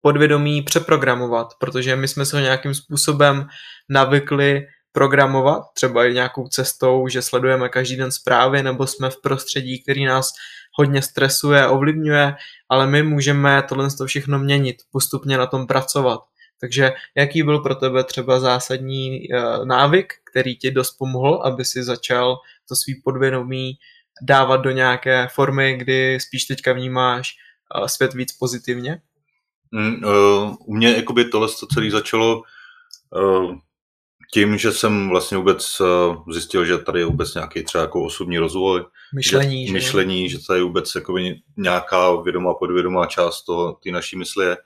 podvědomí 0.00 0.62
přeprogramovat, 0.62 1.48
protože 1.58 1.96
my 1.96 2.08
jsme 2.08 2.26
se 2.26 2.36
ho 2.36 2.42
nějakým 2.42 2.74
způsobem 2.74 3.48
navykli 3.88 4.66
programovat, 4.92 5.62
třeba 5.74 6.06
i 6.06 6.14
nějakou 6.14 6.48
cestou, 6.48 7.08
že 7.08 7.22
sledujeme 7.22 7.68
každý 7.68 7.96
den 7.96 8.12
zprávy, 8.12 8.62
nebo 8.62 8.86
jsme 8.86 9.10
v 9.10 9.20
prostředí, 9.20 9.82
který 9.82 10.04
nás 10.04 10.32
hodně 10.78 11.02
stresuje, 11.02 11.66
ovlivňuje, 11.66 12.34
ale 12.68 12.86
my 12.86 13.02
můžeme 13.02 13.62
tohle 13.68 13.88
všechno 14.06 14.38
měnit, 14.38 14.76
postupně 14.92 15.38
na 15.38 15.46
tom 15.46 15.66
pracovat. 15.66 16.20
Takže 16.60 16.92
jaký 17.16 17.42
byl 17.42 17.58
pro 17.58 17.74
tebe 17.74 18.04
třeba 18.04 18.40
zásadní 18.40 19.28
uh, 19.28 19.66
návyk, 19.66 20.14
který 20.30 20.56
ti 20.56 20.70
dost 20.70 20.90
pomohl, 20.98 21.42
aby 21.44 21.64
si 21.64 21.82
začal 21.82 22.36
to 22.68 22.76
svý 22.76 23.02
podvědomí 23.04 23.72
dávat 24.22 24.56
do 24.56 24.70
nějaké 24.70 25.28
formy, 25.34 25.76
kdy 25.76 26.20
spíš 26.20 26.44
teďka 26.44 26.72
vnímáš 26.72 27.34
uh, 27.80 27.86
svět 27.86 28.14
víc 28.14 28.32
pozitivně? 28.32 29.00
Mm, 29.70 30.04
uh, 30.04 30.56
u 30.66 30.74
mě 30.74 30.96
jakoby 30.96 31.24
tohle 31.24 31.48
to 31.60 31.66
celé 31.66 31.90
začalo 31.90 32.42
tím, 34.32 34.58
že 34.58 34.72
jsem 34.72 35.08
vlastně 35.08 35.36
vůbec 35.36 35.80
uh, 35.80 36.32
zjistil, 36.32 36.64
že 36.64 36.78
tady 36.78 37.00
je 37.00 37.04
vůbec 37.04 37.34
nějaký 37.34 37.62
třeba 37.62 37.82
jako 37.82 38.04
osobní 38.04 38.38
rozvoj. 38.38 38.84
Myšlení. 39.14 39.66
Že, 39.66 39.66
že? 39.66 39.72
Myšlení, 39.72 40.28
že 40.28 40.38
tady 40.46 40.58
je 40.58 40.64
vůbec 40.64 40.94
jakoby 40.94 41.40
nějaká 41.56 42.16
vědomá, 42.16 42.54
podvědomá 42.54 43.06
část 43.06 43.44
toho, 43.44 43.72
ty 43.82 43.92
naší 43.92 44.16
mysli 44.16 44.46
je. 44.46 44.56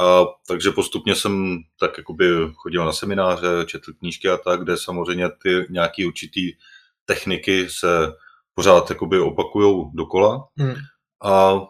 A, 0.00 0.24
takže 0.48 0.70
postupně 0.70 1.14
jsem 1.14 1.58
tak 1.80 1.98
jakoby 1.98 2.26
chodil 2.54 2.84
na 2.84 2.92
semináře, 2.92 3.48
četl 3.66 3.92
knížky 3.98 4.28
a 4.28 4.36
tak, 4.36 4.62
kde 4.62 4.76
samozřejmě 4.76 5.28
ty 5.42 5.66
nějaký 5.70 6.06
určitý 6.06 6.52
techniky 7.04 7.66
se 7.70 8.12
pořád 8.54 8.90
jakoby 8.90 9.20
opakujou 9.20 9.90
dokola. 9.94 10.48
Hmm. 10.58 10.74
A 11.24 11.60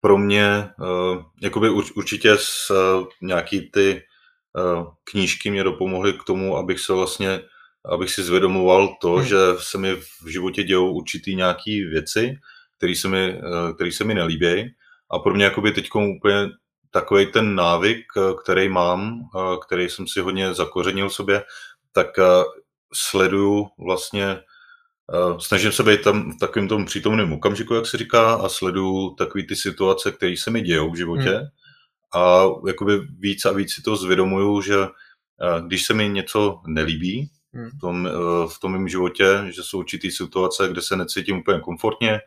pro 0.00 0.18
mě 0.18 0.68
uh, 0.80 1.22
jakoby 1.42 1.70
určitě 1.70 2.36
s 2.38 2.70
uh, 2.70 3.06
nějaký 3.22 3.70
ty 3.70 4.02
knížky 5.04 5.50
mě 5.50 5.64
dopomohly 5.64 6.12
k 6.12 6.24
tomu, 6.24 6.56
abych 6.56 6.80
se 6.80 6.92
vlastně, 6.92 7.40
abych 7.84 8.10
si 8.10 8.22
zvědomoval 8.22 8.96
to, 9.00 9.12
hmm. 9.12 9.26
že 9.26 9.36
se 9.58 9.78
mi 9.78 9.96
v 9.96 10.26
životě 10.26 10.62
dějou 10.62 10.92
určitý 10.92 11.36
nějaký 11.36 11.84
věci, 11.84 12.38
které 12.76 12.96
se 12.96 13.08
mi, 13.08 13.40
který 13.74 13.92
se 13.92 14.04
mi 14.04 14.14
nelíbí. 14.14 14.74
A 15.10 15.18
pro 15.18 15.34
mě 15.34 15.44
jakoby 15.44 15.72
teď 15.72 15.88
úplně 15.94 16.48
takový 16.90 17.26
ten 17.26 17.54
návyk, 17.54 18.04
který 18.42 18.68
mám, 18.68 19.20
který 19.66 19.88
jsem 19.88 20.06
si 20.06 20.20
hodně 20.20 20.54
zakořenil 20.54 21.08
v 21.08 21.14
sobě, 21.14 21.44
tak 21.92 22.08
sleduju 22.94 23.66
vlastně 23.78 24.38
snažím 25.38 25.72
se 25.72 25.82
být 25.82 26.02
tam 26.02 26.32
v 26.32 26.38
takovém 26.38 26.68
tom 26.68 26.84
přítomném 26.84 27.32
okamžiku, 27.32 27.74
jak 27.74 27.86
se 27.86 27.96
říká, 27.96 28.34
a 28.34 28.48
sleduju 28.48 29.14
takové 29.14 29.44
ty 29.44 29.56
situace, 29.56 30.12
které 30.12 30.36
se 30.36 30.50
mi 30.50 30.62
dějou 30.62 30.90
v 30.90 30.96
životě. 30.96 31.30
Hmm. 31.30 31.46
A 32.14 32.44
jakoby 32.66 32.98
víc 33.18 33.44
a 33.44 33.52
víc 33.52 33.74
si 33.74 33.82
to 33.82 33.96
zvědomuju, 33.96 34.60
že 34.60 34.78
uh, 34.78 34.88
když 35.66 35.84
se 35.84 35.94
mi 35.94 36.08
něco 36.08 36.60
nelíbí, 36.66 37.30
hmm. 37.54 37.70
v, 37.70 37.80
tom, 37.80 38.04
uh, 38.04 38.50
v 38.50 38.60
tom 38.60 38.72
mém 38.72 38.88
životě, 38.88 39.44
že 39.48 39.62
jsou 39.62 39.78
určitý 39.78 40.10
situace, 40.10 40.68
kde 40.68 40.82
se 40.82 40.96
necítím 40.96 41.38
úplně 41.38 41.60
komfortně, 41.60 42.20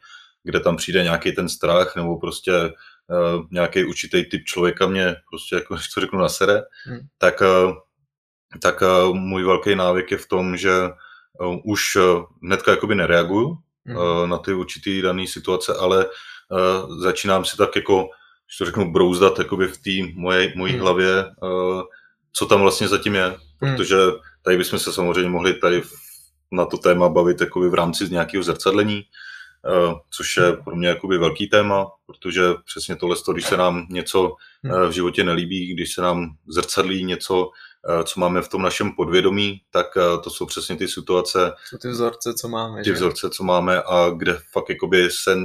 kde 0.44 0.60
tam 0.60 0.78
přijde 0.78 1.04
nějaký 1.04 1.32
ten 1.32 1.50
strach 1.50 1.96
nebo 1.96 2.18
prostě 2.18 2.54
uh, 2.54 3.46
nějaký 3.52 3.84
určitý 3.84 4.26
typ 4.26 4.44
člověka 4.46 4.88
mě 4.88 5.16
prostě, 5.30 5.56
jako 5.56 5.74
když 5.76 5.88
to 5.88 6.02
řeknu, 6.02 6.20
nasere, 6.20 6.62
hmm. 6.86 7.00
tak, 7.18 7.42
uh, 7.42 7.74
tak 8.62 8.82
uh, 8.82 9.16
můj 9.16 9.44
velký 9.44 9.76
návyk 9.76 10.12
je 10.12 10.18
v 10.18 10.28
tom, 10.28 10.58
že 10.58 10.72
uh, 11.40 11.58
už 11.64 11.96
uh, 11.96 12.24
hnedka 12.44 12.72
jakoby 12.72 12.96
nereaguju 12.96 13.58
hmm. 13.86 13.98
uh, 13.98 14.28
na 14.28 14.38
ty 14.38 14.54
určitý 14.54 15.02
dané 15.02 15.28
situace, 15.28 15.74
ale 15.74 16.06
uh, 16.06 17.00
začínám 17.00 17.46
si 17.46 17.58
tak 17.58 17.76
jako, 17.76 18.10
když 18.48 18.58
to 18.58 18.66
řeknu, 18.66 18.92
brouzdat 18.92 19.40
jakoby 19.40 19.68
v 19.68 19.78
té 19.78 20.14
moje, 20.14 20.54
mojí 20.56 20.74
hmm. 20.74 20.82
hlavě, 20.82 21.26
uh, 21.26 21.82
co 22.34 22.46
tam 22.46 22.62
vlastně 22.62 22.88
zatím 22.88 23.16
je, 23.16 23.26
hmm. 23.26 23.76
protože 23.76 23.98
tady 24.42 24.58
bychom 24.58 24.80
se 24.80 24.94
samozřejmě 24.94 25.30
mohli 25.30 25.54
tady 25.54 25.82
na 26.52 26.66
to 26.66 26.78
téma 26.78 27.10
bavit 27.10 27.42
jakoby 27.42 27.70
v 27.70 27.74
rámci 27.74 28.10
nějakého 28.10 28.44
zrcadlení, 28.44 29.04
uh, 29.88 29.94
což 30.10 30.38
je 30.38 30.54
pro 30.54 30.76
mě 30.76 30.88
jakoby 30.88 31.18
velký 31.18 31.48
téma, 31.48 31.88
protože 32.06 32.42
přesně 32.66 32.96
tohle, 32.96 33.16
když 33.34 33.46
se 33.46 33.58
nám 33.58 33.88
něco 33.90 34.22
uh, 34.64 34.88
v 34.88 34.92
životě 34.92 35.24
nelíbí, 35.24 35.74
když 35.74 35.94
se 35.94 36.02
nám 36.02 36.30
zrcadlí 36.48 37.04
něco, 37.04 37.50
co 38.04 38.20
máme 38.20 38.42
v 38.42 38.48
tom 38.50 38.62
našem 38.62 38.92
podvědomí, 38.92 39.62
tak 39.72 39.88
to 40.24 40.30
jsou 40.30 40.46
přesně 40.46 40.76
ty 40.76 40.88
situace. 40.88 41.52
Jsou 41.66 41.78
ty 41.78 41.88
vzorce, 41.88 42.34
co 42.34 42.48
máme. 42.48 42.84
Ty 42.84 42.90
že? 42.90 42.94
vzorce, 42.94 43.30
co 43.30 43.44
máme 43.44 43.82
a 43.82 44.10
kde 44.10 44.38
fakt 44.52 44.70
jakoby 44.70 45.10
se 45.12 45.38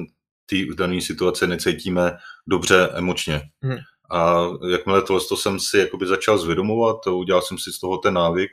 ty 0.52 0.68
dané 0.74 1.00
situace 1.00 1.46
necítíme 1.46 2.16
dobře 2.46 2.88
emočně. 2.94 3.42
Hmm. 3.62 3.78
A 4.10 4.48
jakmile 4.70 5.02
tohle 5.02 5.22
to 5.28 5.36
jsem 5.36 5.60
si 5.60 5.78
jakoby 5.78 6.06
začal 6.06 6.38
zvědomovat, 6.38 7.06
udělal 7.06 7.42
jsem 7.42 7.58
si 7.58 7.72
z 7.72 7.80
toho 7.80 7.98
ten 7.98 8.14
návyk, 8.14 8.50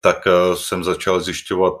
tak 0.00 0.16
jsem 0.54 0.84
začal 0.84 1.20
zjišťovat 1.20 1.74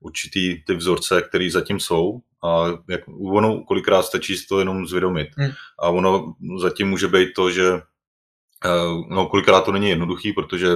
určitý 0.00 0.64
ty 0.64 0.74
vzorce, 0.74 1.22
které 1.22 1.50
zatím 1.50 1.80
jsou 1.80 2.20
a 2.44 2.66
jak, 2.88 3.00
ono 3.08 3.64
kolikrát 3.64 4.02
stačí 4.02 4.36
si 4.36 4.46
to 4.46 4.58
jenom 4.58 4.86
zvědomit. 4.86 5.28
Hmm. 5.36 5.50
A 5.78 5.88
ono 5.88 6.34
zatím 6.60 6.88
může 6.88 7.08
být 7.08 7.28
to, 7.36 7.50
že 7.50 7.80
no 9.08 9.26
kolikrát 9.26 9.60
to 9.60 9.72
není 9.72 9.88
jednoduchý, 9.88 10.32
protože 10.32 10.68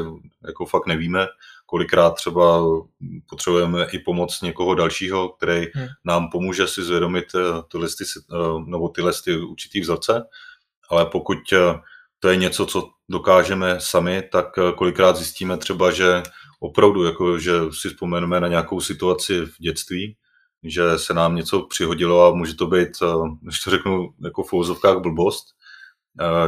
jako 0.47 0.67
fakt 0.67 0.87
nevíme, 0.87 1.27
kolikrát 1.71 2.11
třeba 2.11 2.63
potřebujeme 3.29 3.87
i 3.93 3.99
pomoc 3.99 4.43
někoho 4.43 4.75
dalšího, 4.75 5.29
který 5.29 5.67
hmm. 5.75 5.87
nám 6.05 6.31
pomůže 6.31 6.67
si 6.67 6.83
zvědomit 6.83 7.25
eh, 7.35 7.63
tyhle, 7.73 7.89
ty, 7.89 8.05
eh, 8.33 8.37
nebo 8.67 8.89
tyhle 8.89 9.13
ty 9.25 9.37
určitý 9.37 9.81
vzorce, 9.81 10.23
ale 10.91 11.07
pokud 11.07 11.39
eh, 11.53 11.81
to 12.19 12.29
je 12.29 12.37
něco, 12.37 12.67
co 12.67 12.91
dokážeme 13.09 13.77
sami, 13.79 14.23
tak 14.33 14.47
kolikrát 14.77 15.17
zjistíme 15.17 15.57
třeba, 15.57 15.91
že 15.91 16.23
opravdu, 16.61 17.05
jako, 17.05 17.39
že 17.39 17.53
si 17.81 17.89
vzpomeneme 17.89 18.41
na 18.41 18.49
nějakou 18.49 18.81
situaci 18.81 19.41
v 19.41 19.53
dětství, 19.61 20.17
že 20.63 20.99
se 20.99 21.15
nám 21.15 21.37
něco 21.37 21.63
přihodilo 21.63 22.27
a 22.27 22.35
může 22.35 22.55
to 22.55 22.67
být, 22.67 22.89
když 23.43 23.61
to 23.61 23.71
řeknu 23.71 24.15
jako 24.25 24.43
v 24.43 24.49
fouzovkách 24.49 24.99
blbost, 24.99 25.47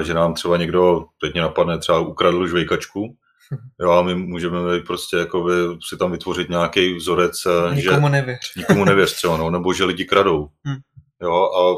že 0.02 0.14
nám 0.14 0.35
třeba 0.35 0.57
někdo, 0.57 1.04
teď 1.21 1.33
mě 1.33 1.42
napadne, 1.42 1.78
třeba 1.78 1.99
ukradl 1.99 2.47
žvejkačku, 2.47 3.16
jo, 3.81 3.90
a 3.90 4.02
my 4.02 4.14
můžeme 4.14 4.59
prostě 4.87 5.16
jako 5.16 5.49
si 5.88 5.97
tam 5.97 6.12
vytvořit 6.12 6.49
nějaký 6.49 6.95
vzorec, 6.95 7.33
nikomu 7.75 8.07
že 8.07 8.12
nevěř. 8.12 8.54
nikomu 8.57 8.85
nevěř 8.85 9.12
třeba, 9.14 9.37
no, 9.37 9.50
nebo 9.50 9.73
že 9.73 9.85
lidi 9.85 10.04
kradou. 10.04 10.49
Hmm. 10.64 10.76
Jo, 11.23 11.35
a, 11.35 11.76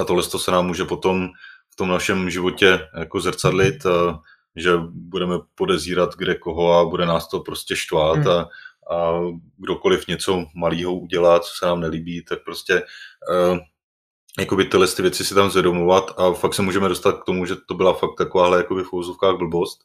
a 0.00 0.04
tohle 0.04 0.22
to 0.22 0.38
se 0.38 0.50
nám 0.50 0.66
může 0.66 0.84
potom 0.84 1.28
v 1.70 1.76
tom 1.76 1.88
našem 1.88 2.30
životě 2.30 2.88
jako 2.98 3.20
zrcadlit, 3.20 3.86
a, 3.86 4.20
že 4.56 4.76
budeme 4.90 5.34
podezírat 5.54 6.14
kde 6.16 6.34
koho 6.34 6.72
a 6.72 6.84
bude 6.84 7.06
nás 7.06 7.28
to 7.28 7.40
prostě 7.40 7.76
štvát 7.76 8.18
hmm. 8.18 8.28
a, 8.28 8.48
a 8.94 9.20
kdokoliv 9.56 10.08
něco 10.08 10.44
malého 10.54 10.94
udělá, 10.94 11.40
co 11.40 11.50
se 11.58 11.66
nám 11.66 11.80
nelíbí, 11.80 12.24
tak 12.24 12.44
prostě 12.44 12.82
jakoby 14.38 14.64
tyhle 14.64 14.86
ty 14.86 15.02
věci 15.02 15.24
si 15.24 15.34
tam 15.34 15.50
zvědomovat 15.50 16.14
a 16.16 16.32
fakt 16.32 16.54
se 16.54 16.62
můžeme 16.62 16.88
dostat 16.88 17.12
k 17.12 17.24
tomu, 17.24 17.46
že 17.46 17.56
to 17.68 17.74
byla 17.74 17.92
fakt 17.92 18.14
takováhle 18.18 18.58
jakoby 18.58 18.82
v 18.82 18.92
úzovkách 18.92 19.36
blbost. 19.36 19.80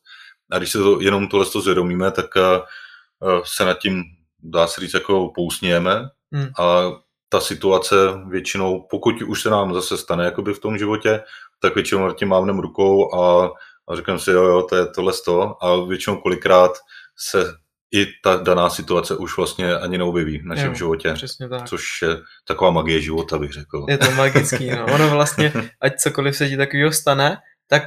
A 0.51 0.57
když 0.57 0.71
se 0.71 0.77
to, 0.77 1.01
jenom 1.01 1.27
tohle 1.27 1.45
to 1.45 1.61
zvědomíme, 1.61 2.11
tak 2.11 2.25
uh, 2.35 3.41
se 3.45 3.65
nad 3.65 3.79
tím, 3.79 4.03
dá 4.43 4.67
se 4.67 4.81
říct, 4.81 4.93
jako 4.93 5.31
pousnějeme 5.35 6.09
hmm. 6.31 6.47
a 6.59 6.91
ta 7.29 7.39
situace 7.39 7.95
většinou, 8.27 8.87
pokud 8.89 9.21
už 9.21 9.41
se 9.41 9.49
nám 9.49 9.73
zase 9.73 9.97
stane 9.97 10.25
jakoby 10.25 10.53
v 10.53 10.59
tom 10.59 10.77
životě, 10.77 11.21
tak 11.59 11.75
většinou 11.75 12.07
nad 12.07 12.17
tím 12.17 12.27
mávnem 12.27 12.59
rukou 12.59 13.13
a, 13.15 13.51
a 13.87 13.95
říkám 13.95 14.19
si, 14.19 14.31
jo, 14.31 14.43
jo, 14.43 14.61
to 14.69 14.75
je 14.75 14.85
tohle 14.85 15.13
to 15.25 15.63
a 15.63 15.85
většinou 15.85 16.17
kolikrát 16.17 16.71
se 17.17 17.53
i 17.91 18.05
ta 18.23 18.35
daná 18.35 18.69
situace 18.69 19.15
už 19.15 19.37
vlastně 19.37 19.75
ani 19.75 19.97
neobjeví 19.97 20.39
v 20.39 20.45
našem 20.45 20.67
jo, 20.67 20.73
životě. 20.73 21.13
Přesně 21.13 21.49
tak. 21.49 21.69
Což 21.69 22.01
je 22.01 22.17
taková 22.47 22.71
magie 22.71 23.01
života, 23.01 23.39
bych 23.39 23.51
řekl. 23.51 23.85
Je 23.89 23.97
to 23.97 24.11
magický, 24.11 24.69
no. 24.69 24.85
Ono 24.85 25.09
vlastně, 25.09 25.53
ať 25.81 25.95
cokoliv 25.95 26.35
se 26.35 26.49
ti 26.49 26.57
takového 26.57 26.91
stane, 26.91 27.37
tak 27.67 27.83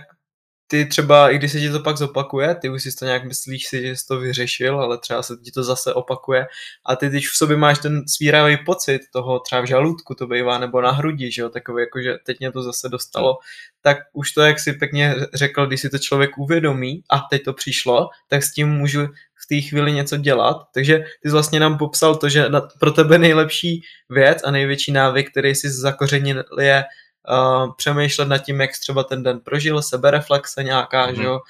ty 0.72 0.86
třeba, 0.86 1.30
i 1.30 1.38
když 1.38 1.52
se 1.52 1.60
ti 1.60 1.70
to 1.70 1.80
pak 1.80 1.96
zopakuje, 1.96 2.54
ty 2.54 2.68
už 2.68 2.82
si 2.82 2.96
to 2.96 3.04
nějak 3.04 3.24
myslíš 3.24 3.66
si, 3.66 3.82
že 3.82 3.96
jsi 3.96 4.06
to 4.06 4.20
vyřešil, 4.20 4.80
ale 4.80 4.98
třeba 4.98 5.22
se 5.22 5.36
ti 5.36 5.50
to 5.50 5.62
zase 5.62 5.94
opakuje 5.94 6.46
a 6.86 6.96
ty 6.96 7.08
když 7.08 7.30
v 7.30 7.36
sobě 7.36 7.56
máš 7.56 7.78
ten 7.78 8.08
svíravý 8.08 8.56
pocit 8.64 9.00
toho 9.12 9.38
třeba 9.40 9.60
v 9.60 9.66
žaludku 9.66 10.14
to 10.14 10.26
bývá, 10.26 10.58
nebo 10.58 10.80
na 10.80 10.90
hrudi, 10.90 11.30
že 11.30 11.42
jo, 11.42 11.48
takový 11.48 11.82
jako, 11.82 12.02
že 12.02 12.14
teď 12.26 12.38
mě 12.38 12.52
to 12.52 12.62
zase 12.62 12.88
dostalo, 12.88 13.38
tak 13.82 13.96
už 14.12 14.32
to, 14.32 14.42
jak 14.42 14.60
si 14.60 14.72
pěkně 14.72 15.14
řekl, 15.34 15.66
když 15.66 15.80
si 15.80 15.90
to 15.90 15.98
člověk 15.98 16.38
uvědomí 16.38 17.02
a 17.10 17.20
teď 17.30 17.42
to 17.44 17.52
přišlo, 17.52 18.08
tak 18.28 18.42
s 18.42 18.52
tím 18.52 18.68
můžu 18.68 19.08
v 19.42 19.46
té 19.46 19.68
chvíli 19.68 19.92
něco 19.92 20.16
dělat. 20.16 20.56
Takže 20.74 20.98
ty 21.22 21.28
jsi 21.28 21.32
vlastně 21.32 21.60
nám 21.60 21.78
popsal 21.78 22.16
to, 22.16 22.28
že 22.28 22.46
pro 22.78 22.90
tebe 22.90 23.18
nejlepší 23.18 23.82
věc 24.10 24.38
a 24.44 24.50
největší 24.50 24.92
návyk, 24.92 25.30
který 25.30 25.54
si 25.54 25.70
zakořenil, 25.70 26.44
je 26.60 26.84
uh, 27.30 27.72
přemýšlet 27.76 28.28
nad 28.28 28.38
tím, 28.38 28.60
jak 28.60 28.70
třeba 28.78 29.04
ten 29.04 29.22
den 29.22 29.40
prožil, 29.40 29.82
sebereflexe 29.82 30.64
nějaká, 30.64 31.06
mm-hmm. 31.06 31.16
že 31.16 31.22
jo, 31.22 31.40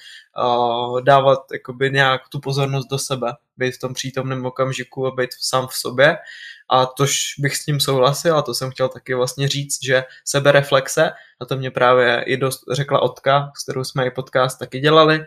uh, 0.43 1.01
dávat 1.01 1.39
jakoby 1.53 1.91
nějak 1.91 2.29
tu 2.29 2.39
pozornost 2.39 2.87
do 2.89 2.99
sebe, 2.99 3.33
být 3.57 3.75
v 3.75 3.79
tom 3.79 3.93
přítomném 3.93 4.45
okamžiku 4.45 5.07
a 5.07 5.11
být 5.11 5.29
sám 5.39 5.67
v 5.67 5.73
sobě 5.73 6.17
a 6.69 6.85
tož 6.85 7.33
bych 7.39 7.57
s 7.57 7.65
tím 7.65 7.79
souhlasil 7.79 8.37
a 8.37 8.41
to 8.41 8.53
jsem 8.53 8.71
chtěl 8.71 8.89
taky 8.89 9.13
vlastně 9.13 9.47
říct, 9.47 9.83
že 9.83 10.03
sebereflexe, 10.25 11.11
a 11.41 11.45
to 11.45 11.57
mě 11.57 11.71
právě 11.71 12.23
i 12.27 12.37
dost 12.37 12.63
řekla 12.71 13.01
Otka, 13.01 13.51
s 13.57 13.63
kterou 13.63 13.83
jsme 13.83 14.05
i 14.05 14.11
podcast 14.11 14.59
taky 14.59 14.79
dělali, 14.79 15.25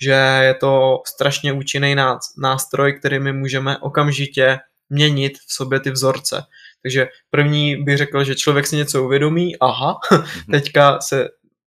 že 0.00 0.12
je 0.42 0.54
to 0.54 1.02
strašně 1.06 1.52
účinný 1.52 1.96
nástroj, 2.38 2.92
který 2.92 3.18
my 3.18 3.32
můžeme 3.32 3.78
okamžitě 3.78 4.58
měnit 4.90 5.38
v 5.38 5.52
sobě 5.52 5.80
ty 5.80 5.90
vzorce. 5.90 6.42
Takže 6.82 7.08
první 7.30 7.76
bych 7.76 7.96
řekl, 7.96 8.24
že 8.24 8.34
člověk 8.34 8.66
si 8.66 8.76
něco 8.76 9.04
uvědomí, 9.04 9.58
aha, 9.60 9.98
mhm. 10.12 10.24
teďka 10.50 11.00
se 11.00 11.28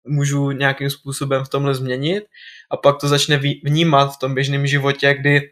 můžu 0.08 0.50
nějakým 0.50 0.90
způsobem 0.90 1.44
v 1.44 1.48
tomhle 1.48 1.74
změnit 1.74 2.24
a 2.70 2.76
pak 2.76 3.00
to 3.00 3.08
začne 3.08 3.40
vnímat 3.64 4.14
v 4.14 4.18
tom 4.18 4.34
běžném 4.34 4.66
životě, 4.66 5.14
kdy 5.14 5.50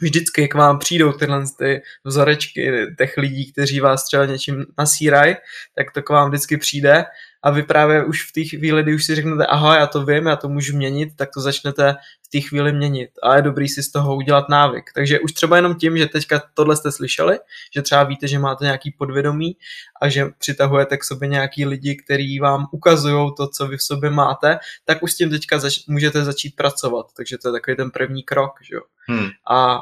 vždycky 0.00 0.48
k 0.48 0.54
vám 0.54 0.78
přijdou 0.78 1.12
tyhle 1.12 1.44
ty 1.58 1.82
vzorečky 2.04 2.86
těch 2.98 3.16
lidí, 3.16 3.52
kteří 3.52 3.80
vás 3.80 4.04
třeba 4.04 4.26
něčím 4.26 4.66
nasírají, 4.78 5.36
tak 5.74 5.92
to 5.92 6.02
k 6.02 6.10
vám 6.10 6.28
vždycky 6.28 6.56
přijde 6.56 7.04
a 7.42 7.50
vy 7.50 7.62
právě 7.62 8.04
už 8.04 8.28
v 8.28 8.32
té 8.32 8.44
chvíli, 8.44 8.82
kdy 8.82 8.94
už 8.94 9.04
si 9.04 9.14
řeknete, 9.14 9.46
aha, 9.46 9.78
já 9.78 9.86
to 9.86 10.04
vím, 10.04 10.26
já 10.26 10.36
to 10.36 10.48
můžu 10.48 10.76
měnit, 10.76 11.08
tak 11.16 11.28
to 11.34 11.40
začnete 11.40 11.96
v 12.26 12.28
té 12.28 12.40
chvíli 12.40 12.72
měnit 12.72 13.10
a 13.22 13.36
je 13.36 13.42
dobrý 13.42 13.68
si 13.68 13.82
z 13.82 13.92
toho 13.92 14.16
udělat 14.16 14.48
návyk. 14.48 14.84
Takže 14.94 15.20
už 15.20 15.32
třeba 15.32 15.56
jenom 15.56 15.74
tím, 15.74 15.98
že 15.98 16.06
teďka 16.06 16.42
tohle 16.54 16.76
jste 16.76 16.92
slyšeli, 16.92 17.38
že 17.74 17.82
třeba 17.82 18.04
víte, 18.04 18.28
že 18.28 18.38
máte 18.38 18.64
nějaký 18.64 18.90
podvědomí 18.98 19.56
a 20.02 20.08
že 20.08 20.26
přitahujete 20.38 20.96
k 20.96 21.04
sobě 21.04 21.28
nějaký 21.28 21.66
lidi, 21.66 21.96
kteří 21.96 22.38
vám 22.40 22.66
ukazují 22.72 23.30
to, 23.36 23.48
co 23.48 23.66
vy 23.66 23.76
v 23.76 23.82
sobě 23.82 24.10
máte, 24.10 24.58
tak 24.84 25.02
už 25.02 25.12
s 25.12 25.16
tím 25.16 25.30
teďka 25.30 25.58
zač- 25.58 25.86
můžete 25.86 26.24
začít 26.24 26.56
pracovat. 26.56 27.06
Takže 27.16 27.38
to 27.38 27.48
je 27.48 27.52
takový 27.52 27.76
ten 27.76 27.90
první 27.90 28.22
krok. 28.22 28.52
Že? 28.62 28.76
Hmm. 29.08 29.28
A 29.50 29.80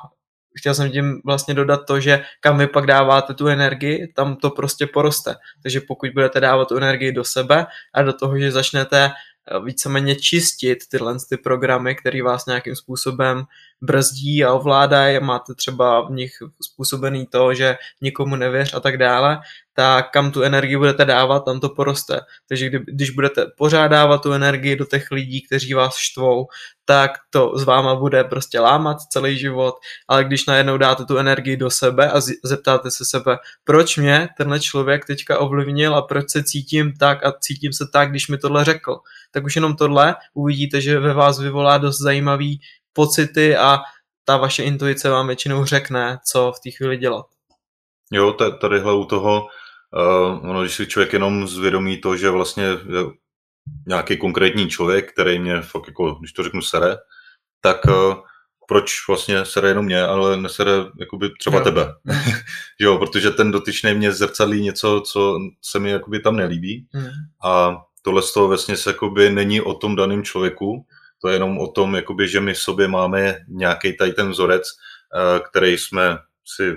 chtěl 0.58 0.74
jsem 0.74 0.90
tím 0.90 1.20
vlastně 1.24 1.54
dodat 1.54 1.80
to, 1.86 2.00
že 2.00 2.24
kam 2.40 2.58
vy 2.58 2.66
pak 2.66 2.86
dáváte 2.86 3.34
tu 3.34 3.48
energii, 3.48 4.12
tam 4.16 4.36
to 4.36 4.50
prostě 4.50 4.86
poroste. 4.86 5.34
Takže 5.62 5.80
pokud 5.80 6.10
budete 6.10 6.40
dávat 6.40 6.68
tu 6.68 6.76
energii 6.76 7.12
do 7.12 7.24
sebe 7.24 7.66
a 7.94 8.02
do 8.02 8.12
toho, 8.12 8.38
že 8.38 8.52
začnete 8.52 9.04
eh, 9.04 9.60
víceméně 9.64 10.16
čistit 10.16 10.78
tyhle 10.88 11.16
ty 11.28 11.36
programy, 11.36 11.94
které 11.94 12.22
vás 12.22 12.46
nějakým 12.46 12.76
způsobem 12.76 13.44
brzdí 13.84 14.44
a 14.44 14.52
ovládají, 14.52 15.20
máte 15.20 15.54
třeba 15.54 16.08
v 16.08 16.10
nich 16.10 16.32
způsobený 16.62 17.26
to, 17.26 17.54
že 17.54 17.76
nikomu 18.00 18.36
nevěř 18.36 18.74
a 18.74 18.80
tak 18.80 18.96
dále, 18.96 19.40
tak 19.74 20.10
kam 20.10 20.30
tu 20.30 20.42
energii 20.42 20.76
budete 20.76 21.04
dávat, 21.04 21.44
tam 21.44 21.60
to 21.60 21.68
poroste. 21.68 22.20
Takže 22.48 22.68
kdy, 22.68 22.78
když 22.78 23.10
budete 23.10 23.46
pořád 23.56 23.88
dávat 23.88 24.22
tu 24.22 24.32
energii 24.32 24.76
do 24.76 24.84
těch 24.84 25.10
lidí, 25.10 25.42
kteří 25.46 25.74
vás 25.74 25.96
štvou, 25.96 26.46
tak 26.84 27.10
to 27.30 27.58
s 27.58 27.64
váma 27.64 27.94
bude 27.94 28.24
prostě 28.24 28.60
lámat 28.60 28.96
celý 29.00 29.38
život, 29.38 29.74
ale 30.08 30.24
když 30.24 30.46
najednou 30.46 30.78
dáte 30.78 31.04
tu 31.04 31.16
energii 31.16 31.56
do 31.56 31.70
sebe 31.70 32.10
a 32.10 32.20
zeptáte 32.44 32.90
se 32.90 33.04
sebe, 33.04 33.38
proč 33.64 33.96
mě 33.96 34.28
tenhle 34.36 34.60
člověk 34.60 35.06
teďka 35.06 35.38
ovlivnil 35.38 35.94
a 35.94 36.02
proč 36.02 36.30
se 36.30 36.44
cítím 36.44 36.92
tak 36.92 37.26
a 37.26 37.32
cítím 37.40 37.72
se 37.72 37.84
tak, 37.92 38.10
když 38.10 38.28
mi 38.28 38.38
tohle 38.38 38.64
řekl, 38.64 38.96
tak 39.30 39.44
už 39.44 39.56
jenom 39.56 39.76
tohle 39.76 40.14
uvidíte, 40.34 40.80
že 40.80 41.00
ve 41.00 41.14
vás 41.14 41.40
vyvolá 41.40 41.78
dost 41.78 41.98
zajímavý 41.98 42.60
pocity 42.94 43.56
a 43.56 43.78
ta 44.24 44.36
vaše 44.36 44.62
intuice 44.62 45.10
vám 45.10 45.26
většinou 45.26 45.64
řekne, 45.64 46.18
co 46.26 46.52
v 46.56 46.60
té 46.60 46.70
chvíli 46.70 46.96
dělat. 46.96 47.26
Jo, 48.12 48.32
tadyhle 48.60 48.94
u 48.94 49.04
toho, 49.04 49.46
uh, 49.96 50.50
ono, 50.50 50.60
když 50.60 50.74
si 50.74 50.86
člověk 50.86 51.12
jenom 51.12 51.48
zvědomí 51.48 51.96
to, 52.00 52.16
že 52.16 52.30
vlastně 52.30 52.68
nějaký 53.86 54.16
konkrétní 54.16 54.70
člověk, 54.70 55.12
který 55.12 55.38
mě 55.38 55.62
fakt 55.62 55.86
jako, 55.86 56.14
když 56.14 56.32
to 56.32 56.42
řeknu, 56.42 56.62
sere, 56.62 56.96
tak 57.60 57.84
uh, 57.84 58.14
proč 58.68 59.08
vlastně 59.08 59.44
sere 59.44 59.68
jenom 59.68 59.84
mě, 59.84 60.02
ale 60.02 60.36
nesere 60.36 60.72
jakoby 61.00 61.30
třeba 61.38 61.58
jo. 61.58 61.64
tebe. 61.64 61.94
jo, 62.80 62.98
protože 62.98 63.30
ten 63.30 63.50
dotyčný 63.50 63.94
mě 63.94 64.12
zrcadlí 64.12 64.62
něco, 64.62 65.00
co 65.06 65.38
se 65.62 65.78
mi 65.78 65.90
jakoby 65.90 66.20
tam 66.20 66.36
nelíbí. 66.36 66.86
Hmm. 66.92 67.10
A 67.44 67.76
tohle 68.02 68.22
z 68.22 68.32
toho 68.32 68.48
vlastně 68.48 68.76
se 68.76 68.90
jakoby 68.90 69.30
není 69.30 69.60
o 69.60 69.74
tom 69.74 69.96
daném 69.96 70.22
člověku, 70.22 70.86
to 71.24 71.28
je 71.28 71.36
jenom 71.36 71.58
o 71.58 71.66
tom, 71.66 71.94
jakoby, 71.94 72.28
že 72.28 72.40
my 72.40 72.54
v 72.54 72.58
sobě 72.58 72.88
máme 72.88 73.36
nějaký 73.48 73.96
tady 73.96 74.12
ten 74.12 74.30
vzorec, 74.30 74.62
uh, 74.68 75.46
který 75.48 75.78
jsme 75.78 76.18
si 76.44 76.76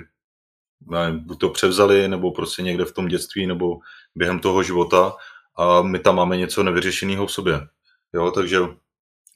nevím, 0.92 1.20
buď 1.20 1.40
to 1.40 1.50
převzali, 1.50 2.08
nebo 2.08 2.32
prostě 2.32 2.62
někde 2.62 2.86
v 2.86 2.92
tom 2.92 3.08
dětství, 3.08 3.48
nebo 3.48 3.80
během 4.16 4.40
toho 4.40 4.64
života 4.64 5.16
a 5.58 5.82
my 5.82 6.00
tam 6.00 6.16
máme 6.16 6.38
něco 6.38 6.64
nevyřešeného 6.64 7.28
v 7.28 7.32
sobě. 7.32 7.68
Jo, 8.14 8.32
takže 8.32 8.60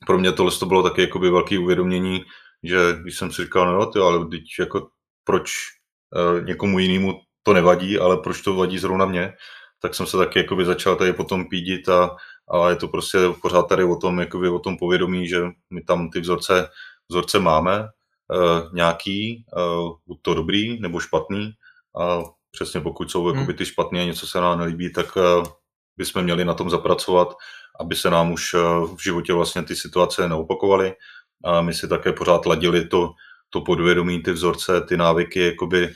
pro 0.08 0.20
mě 0.20 0.32
tohle 0.32 0.51
to 0.51 0.65
bylo 0.65 0.84
taky 0.84 1.01
jakoby 1.01 1.30
velké 1.30 1.60
uvědomění, 1.60 2.24
že 2.63 2.77
když 3.01 3.18
jsem 3.18 3.32
si 3.32 3.44
říkal, 3.44 3.65
no 3.65 3.74
jo, 3.74 3.86
ty, 3.86 4.00
ale 4.00 4.25
teď 4.25 4.44
jako 4.60 4.89
proč 5.24 5.51
uh, 6.15 6.46
někomu 6.46 6.80
jinému 6.80 7.20
to 7.44 7.53
nevadí, 7.53 8.00
ale 8.00 8.18
proč 8.18 8.41
to 8.41 8.56
vadí 8.56 8.77
zrovna 8.77 9.06
mě, 9.06 9.34
tak 9.82 9.96
jsem 9.96 10.06
se 10.06 10.18
taky 10.18 10.39
jakoby 10.39 10.65
začal 10.65 10.96
tady 10.96 11.13
potom 11.13 11.50
pídit 11.50 11.89
a, 11.89 12.15
a 12.51 12.70
je 12.70 12.75
to 12.75 12.88
prostě 12.88 13.17
pořád 13.41 13.63
tady 13.63 13.84
o 13.84 13.96
tom, 13.96 14.20
jakoby 14.20 14.50
o 14.50 14.60
tom 14.60 14.77
povědomí, 14.77 15.27
že 15.27 15.41
my 15.70 15.81
tam 15.81 16.10
ty 16.10 16.20
vzorce, 16.20 16.67
vzorce 17.10 17.39
máme, 17.39 17.79
uh, 17.81 18.74
nějaký, 18.74 19.46
uh, 19.58 19.91
buď 20.08 20.20
to 20.22 20.34
dobrý 20.34 20.79
nebo 20.79 21.00
špatný 21.00 21.51
a 22.01 22.20
přesně 22.51 22.81
pokud 22.81 23.12
jsou 23.12 23.25
hmm. 23.25 23.36
jakoby 23.36 23.53
ty 23.53 23.65
špatné 23.65 24.01
a 24.01 24.05
něco 24.05 24.27
se 24.27 24.41
nám 24.41 24.60
nelíbí, 24.60 24.93
tak 24.93 25.15
uh, 25.15 25.43
bychom 25.98 26.24
měli 26.24 26.46
na 26.46 26.53
tom 26.53 26.70
zapracovat, 26.70 27.36
aby 27.79 27.96
se 27.96 28.10
nám 28.10 28.31
už 28.31 28.53
uh, 28.53 28.96
v 28.96 29.03
životě 29.03 29.34
vlastně 29.34 29.63
ty 29.63 29.75
situace 29.75 30.29
neopakovaly 30.29 30.93
a 31.43 31.62
my 31.62 31.74
si 31.74 31.88
také 31.88 32.12
pořád 32.13 32.46
ladili 32.46 32.88
to, 32.88 33.13
to 33.50 33.62
podvědomí, 33.62 34.24
ty 34.24 34.31
vzorce, 34.31 34.81
ty 34.81 34.98
návyky 34.98 35.39
jakoby 35.39 35.88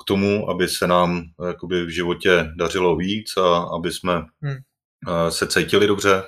k 0.00 0.04
tomu, 0.06 0.50
aby 0.50 0.68
se 0.68 0.86
nám 0.86 1.22
jakoby 1.46 1.84
v 1.84 1.88
životě 1.88 2.50
dařilo 2.56 2.96
víc 2.96 3.36
a 3.36 3.58
aby 3.58 3.92
jsme 3.92 4.12
hmm. 4.42 4.56
Se 5.28 5.46
cítili 5.46 5.86
dobře, 5.86 6.22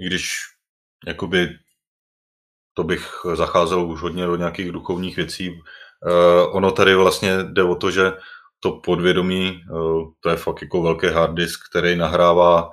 i 0.00 0.06
když 0.06 0.30
jakoby 1.06 1.48
to 2.74 2.84
bych 2.84 3.10
zacházel 3.34 3.86
už 3.86 4.00
hodně 4.00 4.26
do 4.26 4.36
nějakých 4.36 4.72
duchovních 4.72 5.16
věcí. 5.16 5.60
Ono 6.50 6.72
tady 6.72 6.94
vlastně 6.94 7.38
jde 7.42 7.62
o 7.62 7.74
to, 7.74 7.90
že 7.90 8.12
to 8.60 8.72
podvědomí, 8.72 9.62
to 10.20 10.30
je 10.30 10.36
fakt 10.36 10.62
jako 10.62 10.82
velký 10.82 11.06
hard 11.06 11.34
disk, 11.34 11.60
který 11.70 11.96
nahrává, 11.96 12.70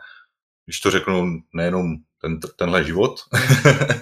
když 0.65 0.79
to 0.79 0.91
řeknu, 0.91 1.25
nejenom 1.53 1.95
ten, 2.21 2.39
tenhle 2.57 2.83
život, 2.83 3.19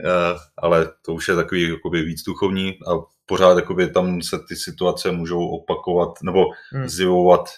Eh, 0.00 0.38
ale 0.56 0.92
to 1.04 1.14
už 1.14 1.28
je 1.28 1.36
takový 1.36 1.68
jakoby 1.68 2.02
víc 2.02 2.22
duchovní 2.22 2.70
a 2.70 2.90
pořád 3.26 3.56
jakoby 3.56 3.90
tam 3.90 4.22
se 4.22 4.38
ty 4.48 4.56
situace 4.56 5.12
můžou 5.12 5.48
opakovat 5.48 6.22
nebo 6.22 6.44
hmm. 6.72 6.88
zjevovat 6.88 7.48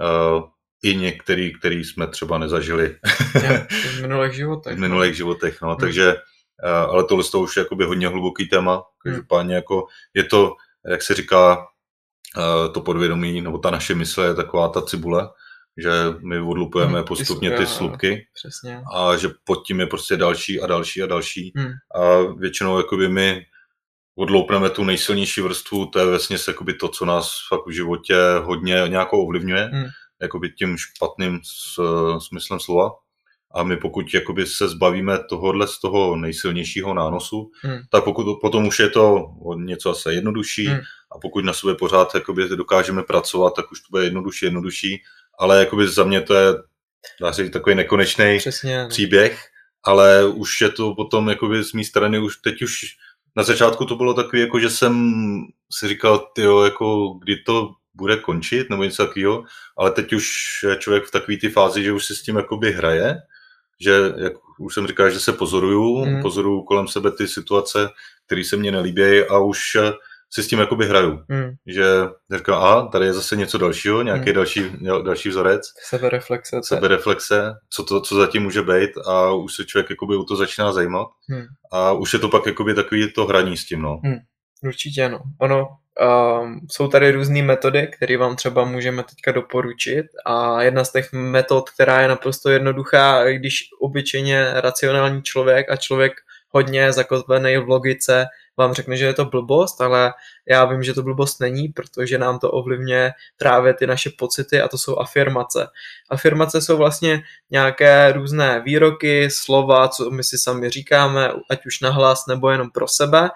uh, 0.00 0.42
i 0.82 0.96
některý, 0.96 1.52
který 1.52 1.84
jsme 1.84 2.06
třeba 2.06 2.38
nezažili. 2.38 2.96
v 3.70 4.00
minulých 4.00 4.32
životech. 4.32 4.76
v 4.76 4.80
minulých 4.80 5.16
životech, 5.16 5.62
no, 5.62 5.68
hmm. 5.68 5.76
takže, 5.76 6.14
uh, 6.14 6.70
ale 6.70 7.04
tohle 7.04 7.24
to 7.24 7.40
už 7.40 7.56
je 7.56 7.60
jakoby 7.60 7.84
hodně 7.84 8.08
hluboký 8.08 8.48
téma, 8.48 8.74
hmm. 8.74 8.82
každopádně 9.04 9.54
jako 9.54 9.86
je 10.14 10.24
to, 10.24 10.54
jak 10.90 11.02
se 11.02 11.14
říká, 11.14 11.56
uh, 11.56 12.72
to 12.72 12.80
podvědomí, 12.80 13.40
nebo 13.40 13.58
ta 13.58 13.70
naše 13.70 13.94
mysl 13.94 14.22
je 14.22 14.34
taková 14.34 14.68
ta 14.68 14.82
cibule, 14.82 15.28
že 15.76 15.90
my 16.28 16.40
odlupujeme 16.40 16.98
hmm, 16.98 17.04
postupně 17.04 17.50
ty, 17.50 17.56
ty 17.56 17.66
slupky 17.66 18.26
přesně. 18.34 18.82
a 18.94 19.16
že 19.16 19.28
pod 19.44 19.66
tím 19.66 19.80
je 19.80 19.86
prostě 19.86 20.16
další 20.16 20.60
a 20.60 20.66
další 20.66 21.02
a 21.02 21.06
další 21.06 21.52
hmm. 21.56 21.72
a 21.94 22.32
většinou 22.38 22.78
jakoby 22.78 23.08
my 23.08 23.46
odloupneme 24.16 24.70
tu 24.70 24.84
nejsilnější 24.84 25.40
vrstvu, 25.40 25.86
to 25.86 25.98
je 25.98 26.06
vlastně 26.06 26.36
jakoby 26.48 26.74
to, 26.74 26.88
co 26.88 27.04
nás 27.04 27.32
fakt 27.48 27.66
v 27.66 27.70
životě 27.70 28.16
hodně 28.42 28.84
nějakou 28.86 29.24
ovlivňuje, 29.24 29.70
hmm. 29.72 29.84
Jakoby 30.22 30.50
tím 30.50 30.76
špatným 30.78 31.40
smyslem 32.18 32.60
slova. 32.60 32.90
A 33.54 33.62
my 33.62 33.76
pokud 33.76 34.14
jakoby 34.14 34.46
se 34.46 34.68
zbavíme 34.68 35.18
tohohle 35.28 35.68
z 35.68 35.80
toho 35.80 36.16
nejsilnějšího 36.16 36.94
nánosu, 36.94 37.50
hmm. 37.62 37.78
tak 37.90 38.04
pokud 38.04 38.38
potom 38.40 38.66
už 38.66 38.78
je 38.78 38.88
to 38.88 39.26
něco 39.56 39.90
asi 39.90 40.08
jednodušší 40.08 40.66
hmm. 40.66 40.80
a 41.12 41.18
pokud 41.22 41.44
na 41.44 41.52
sobě 41.52 41.74
pořád 41.74 42.14
jakoby 42.14 42.48
dokážeme 42.48 43.02
pracovat, 43.02 43.54
tak 43.56 43.72
už 43.72 43.80
to 43.80 43.86
bude 43.90 44.04
jednodušší, 44.04 44.46
jednodušší 44.46 45.02
ale 45.38 45.58
jakoby 45.58 45.88
za 45.88 46.04
mě 46.04 46.20
to 46.20 46.34
je 46.34 46.54
dá 47.20 47.32
se 47.32 47.42
říct, 47.42 47.52
takový 47.52 47.76
nekonečný 47.76 48.38
Přesně, 48.38 48.86
příběh, 48.88 49.44
ale 49.82 50.26
už 50.26 50.60
je 50.60 50.68
to 50.68 50.94
potom 50.94 51.28
jakoby 51.28 51.64
z 51.64 51.72
mé 51.72 51.84
strany 51.84 52.18
už 52.18 52.36
teď 52.36 52.62
už 52.62 52.96
na 53.36 53.42
začátku 53.42 53.84
to 53.84 53.96
bylo 53.96 54.14
takový, 54.14 54.42
jako 54.42 54.60
že 54.60 54.70
jsem 54.70 55.12
si 55.72 55.88
říkal, 55.88 56.18
tyjo, 56.34 56.62
jako 56.62 57.08
kdy 57.08 57.36
to 57.36 57.70
bude 57.94 58.16
končit, 58.16 58.70
nebo 58.70 58.84
něco 58.84 59.06
takového, 59.06 59.44
ale 59.76 59.90
teď 59.90 60.12
už 60.12 60.26
je 60.68 60.76
člověk 60.76 61.04
v 61.04 61.10
takové 61.10 61.36
ty 61.36 61.48
fázi, 61.48 61.84
že 61.84 61.92
už 61.92 62.04
si 62.04 62.14
s 62.14 62.22
tím 62.22 62.36
jakoby 62.36 62.72
hraje, 62.72 63.16
že 63.80 63.92
jak 64.16 64.32
už 64.58 64.74
jsem 64.74 64.86
říkal, 64.86 65.10
že 65.10 65.20
se 65.20 65.32
pozoruju, 65.32 66.04
mm. 66.04 66.22
pozoruju 66.22 66.62
kolem 66.62 66.88
sebe 66.88 67.10
ty 67.10 67.28
situace, 67.28 67.88
které 68.26 68.44
se 68.44 68.56
mně 68.56 68.72
nelíbí 68.72 69.24
a 69.30 69.38
už 69.38 69.76
si 70.34 70.42
s 70.42 70.48
tím 70.48 70.58
jakoby 70.58 70.86
hraju. 70.86 71.24
Hmm. 71.28 71.50
Že 71.66 71.84
říkám, 72.36 72.62
a 72.62 72.82
tady 72.82 73.06
je 73.06 73.12
zase 73.12 73.36
něco 73.36 73.58
dalšího, 73.58 74.02
nějaký 74.02 74.24
hmm. 74.24 74.34
další, 74.34 74.70
další 75.04 75.28
vzorec. 75.28 75.62
Sebereflexe. 75.88 76.60
Sebereflexe, 76.62 77.54
co, 77.70 77.84
to, 77.84 78.00
co 78.00 78.16
zatím 78.16 78.42
může 78.42 78.62
být 78.62 78.90
a 79.06 79.32
už 79.32 79.54
se 79.54 79.64
člověk 79.64 79.90
jakoby 79.90 80.16
u 80.16 80.24
to 80.24 80.36
začíná 80.36 80.72
zajímat. 80.72 81.06
Hmm. 81.28 81.44
A 81.72 81.92
už 81.92 82.12
je 82.12 82.18
to 82.18 82.28
pak 82.28 82.46
jakoby 82.46 82.74
takový 82.74 83.12
to 83.12 83.26
hraní 83.26 83.56
s 83.56 83.64
tím, 83.64 83.82
no. 83.82 84.00
Hmm. 84.04 84.18
Určitě 84.64 85.04
ano. 85.04 85.22
Ono, 85.40 85.68
um, 86.00 86.60
jsou 86.70 86.88
tady 86.88 87.10
různé 87.10 87.42
metody, 87.42 87.90
které 87.96 88.16
vám 88.16 88.36
třeba 88.36 88.64
můžeme 88.64 89.02
teďka 89.02 89.32
doporučit 89.32 90.06
a 90.26 90.62
jedna 90.62 90.84
z 90.84 90.92
těch 90.92 91.12
metod, 91.12 91.70
která 91.70 92.00
je 92.00 92.08
naprosto 92.08 92.50
jednoduchá, 92.50 93.24
když 93.24 93.68
obyčejně 93.80 94.50
racionální 94.54 95.22
člověk 95.22 95.70
a 95.70 95.76
člověk 95.76 96.12
hodně 96.48 96.92
zakotvený 96.92 97.56
v 97.56 97.68
logice 97.68 98.26
vám 98.56 98.72
řekne, 98.74 98.96
že 98.96 99.04
je 99.04 99.14
to 99.14 99.24
blbost, 99.24 99.80
ale 99.80 100.12
já 100.48 100.64
vím, 100.64 100.82
že 100.82 100.94
to 100.94 101.02
blbost 101.02 101.40
není, 101.40 101.68
protože 101.68 102.18
nám 102.18 102.38
to 102.38 102.50
ovlivňuje 102.50 103.12
právě 103.36 103.74
ty 103.74 103.86
naše 103.86 104.10
pocity 104.18 104.60
a 104.60 104.68
to 104.68 104.78
jsou 104.78 104.98
afirmace. 104.98 105.66
Afirmace 106.10 106.60
jsou 106.60 106.76
vlastně 106.76 107.22
nějaké 107.50 108.12
různé 108.12 108.60
výroky, 108.60 109.30
slova, 109.30 109.88
co 109.88 110.10
my 110.10 110.24
si 110.24 110.38
sami 110.38 110.70
říkáme, 110.70 111.32
ať 111.50 111.66
už 111.66 111.80
nahlas 111.80 112.26
nebo 112.26 112.50
jenom 112.50 112.70
pro 112.70 112.88
sebe. 112.88 113.30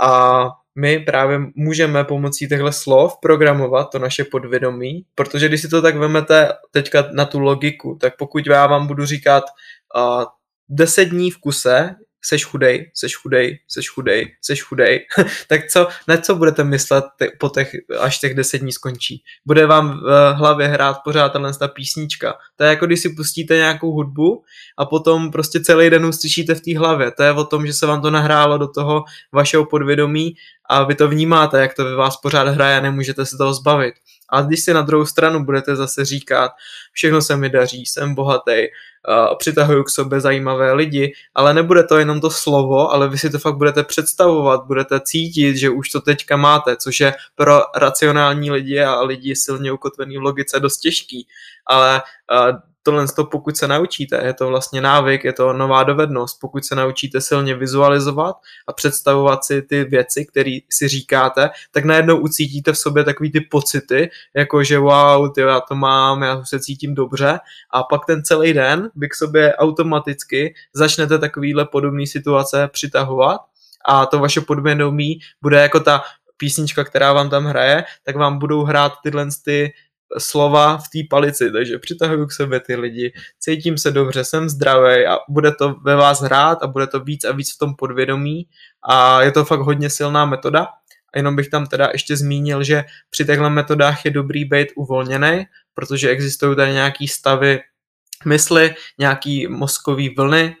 A 0.00 0.48
my 0.76 0.98
právě 0.98 1.38
můžeme 1.54 2.04
pomocí 2.04 2.48
těchto 2.48 2.72
slov 2.72 3.16
programovat 3.22 3.90
to 3.90 3.98
naše 3.98 4.24
podvědomí, 4.24 5.04
protože 5.14 5.48
když 5.48 5.60
si 5.60 5.68
to 5.68 5.82
tak 5.82 5.96
vemete 5.96 6.52
teďka 6.70 7.08
na 7.12 7.24
tu 7.24 7.38
logiku, 7.38 7.98
tak 8.00 8.16
pokud 8.16 8.46
já 8.46 8.66
vám 8.66 8.86
budu 8.86 9.06
říkat 9.06 9.44
uh, 9.96 10.24
10 10.68 11.04
dní 11.04 11.30
v 11.30 11.38
kuse 11.38 11.94
seš 12.24 12.44
chudej, 12.44 12.90
seš 12.94 13.14
chudej, 13.16 13.58
seš 13.68 13.88
chudej, 13.88 14.36
seš 14.42 14.62
chudej, 14.62 15.06
tak 15.48 15.60
co, 15.70 15.88
na 16.08 16.16
co 16.16 16.34
budete 16.34 16.64
myslet 16.64 17.04
te, 17.18 17.28
po 17.40 17.48
těch, 17.48 17.72
až 18.00 18.18
těch 18.18 18.34
deset 18.34 18.58
dní 18.58 18.72
skončí? 18.72 19.22
Bude 19.46 19.66
vám 19.66 20.00
v 20.00 20.32
hlavě 20.32 20.68
hrát 20.68 20.96
pořád 21.04 21.28
tenhle 21.28 21.54
ta 21.54 21.68
písnička. 21.68 22.34
To 22.56 22.64
je 22.64 22.70
jako 22.70 22.86
když 22.86 23.00
si 23.00 23.08
pustíte 23.08 23.56
nějakou 23.56 23.92
hudbu 23.92 24.44
a 24.78 24.86
potom 24.86 25.30
prostě 25.30 25.60
celý 25.60 25.90
den 25.90 26.06
uslyšíte 26.06 26.54
v 26.54 26.60
té 26.60 26.78
hlavě. 26.78 27.10
To 27.10 27.22
je 27.22 27.32
o 27.32 27.44
tom, 27.44 27.66
že 27.66 27.72
se 27.72 27.86
vám 27.86 28.02
to 28.02 28.10
nahrálo 28.10 28.58
do 28.58 28.68
toho 28.68 29.04
vašeho 29.32 29.64
podvědomí 29.66 30.34
a 30.70 30.84
vy 30.84 30.94
to 30.94 31.08
vnímáte, 31.08 31.60
jak 31.60 31.74
to 31.74 31.84
ve 31.84 31.94
vás 31.94 32.16
pořád 32.16 32.48
hraje 32.48 32.76
a 32.76 32.80
nemůžete 32.80 33.26
se 33.26 33.36
toho 33.36 33.54
zbavit. 33.54 33.94
A 34.28 34.42
když 34.42 34.64
si 34.64 34.74
na 34.74 34.82
druhou 34.82 35.06
stranu 35.06 35.44
budete 35.44 35.76
zase 35.76 36.04
říkat, 36.04 36.52
všechno 36.92 37.22
se 37.22 37.36
mi 37.36 37.50
daří, 37.50 37.86
jsem 37.86 38.14
bohatý, 38.14 38.66
přitahuju 39.38 39.84
k 39.84 39.90
sobě 39.90 40.20
zajímavé 40.20 40.72
lidi, 40.72 41.14
ale 41.34 41.54
nebude 41.54 41.84
to 41.84 41.98
jenom 41.98 42.20
to 42.20 42.30
slovo, 42.30 42.92
ale 42.92 43.08
vy 43.08 43.18
si 43.18 43.30
to 43.30 43.38
fakt 43.38 43.56
budete 43.56 43.82
představovat, 43.82 44.64
budete 44.66 45.00
cítit, 45.00 45.56
že 45.56 45.70
už 45.70 45.88
to 45.90 46.00
teďka 46.00 46.36
máte, 46.36 46.76
což 46.76 47.00
je 47.00 47.14
pro 47.34 47.60
racionální 47.76 48.50
lidi 48.50 48.80
a 48.80 49.02
lidi 49.02 49.36
silně 49.36 49.72
ukotvený 49.72 50.18
v 50.18 50.22
logice 50.22 50.60
dost 50.60 50.78
těžký, 50.78 51.28
ale 51.66 52.02
tohle 52.86 53.06
to, 53.08 53.24
pokud 53.24 53.56
se 53.56 53.68
naučíte, 53.68 54.20
je 54.24 54.34
to 54.34 54.48
vlastně 54.48 54.80
návyk, 54.80 55.24
je 55.24 55.32
to 55.32 55.52
nová 55.52 55.82
dovednost, 55.82 56.40
pokud 56.40 56.64
se 56.64 56.74
naučíte 56.74 57.20
silně 57.20 57.54
vizualizovat 57.54 58.36
a 58.66 58.72
představovat 58.72 59.44
si 59.44 59.62
ty 59.62 59.84
věci, 59.84 60.26
které 60.26 60.58
si 60.70 60.88
říkáte, 60.88 61.50
tak 61.70 61.84
najednou 61.84 62.16
ucítíte 62.16 62.72
v 62.72 62.78
sobě 62.78 63.04
takový 63.04 63.32
ty 63.32 63.40
pocity, 63.40 64.10
jako 64.36 64.64
že 64.64 64.78
wow, 64.78 65.32
ty, 65.34 65.40
já 65.40 65.60
to 65.60 65.74
mám, 65.74 66.22
já 66.22 66.44
se 66.44 66.60
cítím 66.60 66.94
dobře. 66.94 67.38
A 67.70 67.82
pak 67.82 68.06
ten 68.06 68.22
celý 68.22 68.52
den 68.52 68.90
vy 68.96 69.08
k 69.08 69.14
sobě 69.14 69.56
automaticky 69.56 70.54
začnete 70.74 71.18
takovýhle 71.18 71.64
podobné 71.64 72.06
situace 72.06 72.68
přitahovat. 72.72 73.40
A 73.88 74.06
to 74.06 74.18
vaše 74.18 74.40
podvědomí 74.40 75.18
bude 75.42 75.62
jako 75.62 75.80
ta 75.80 76.02
písnička, 76.36 76.84
která 76.84 77.12
vám 77.12 77.30
tam 77.30 77.44
hraje, 77.44 77.84
tak 78.02 78.16
vám 78.16 78.38
budou 78.38 78.64
hrát 78.64 78.92
tyhle 79.02 79.26
ty 79.44 79.72
slova 80.18 80.78
v 80.78 80.88
té 80.88 80.98
palici, 81.10 81.52
takže 81.52 81.78
přitahuju 81.78 82.26
k 82.26 82.32
sobě 82.32 82.60
ty 82.60 82.76
lidi, 82.76 83.12
cítím 83.38 83.78
se 83.78 83.90
dobře, 83.90 84.24
jsem 84.24 84.48
zdravý 84.48 85.06
a 85.06 85.18
bude 85.28 85.52
to 85.52 85.74
ve 85.84 85.96
vás 85.96 86.20
hrát 86.20 86.62
a 86.62 86.66
bude 86.66 86.86
to 86.86 87.00
víc 87.00 87.24
a 87.24 87.32
víc 87.32 87.54
v 87.54 87.58
tom 87.58 87.74
podvědomí 87.74 88.46
a 88.88 89.22
je 89.22 89.32
to 89.32 89.44
fakt 89.44 89.60
hodně 89.60 89.90
silná 89.90 90.24
metoda 90.24 90.66
a 91.14 91.18
jenom 91.18 91.36
bych 91.36 91.48
tam 91.48 91.66
teda 91.66 91.88
ještě 91.92 92.16
zmínil, 92.16 92.62
že 92.62 92.84
při 93.10 93.24
těchto 93.24 93.50
metodách 93.50 94.04
je 94.04 94.10
dobrý 94.10 94.44
být 94.44 94.68
uvolněný, 94.76 95.46
protože 95.74 96.10
existují 96.10 96.56
tady 96.56 96.72
nějaký 96.72 97.08
stavy 97.08 97.60
mysli, 98.24 98.74
nějaký 98.98 99.46
mozkový 99.48 100.14
vlny, 100.14 100.56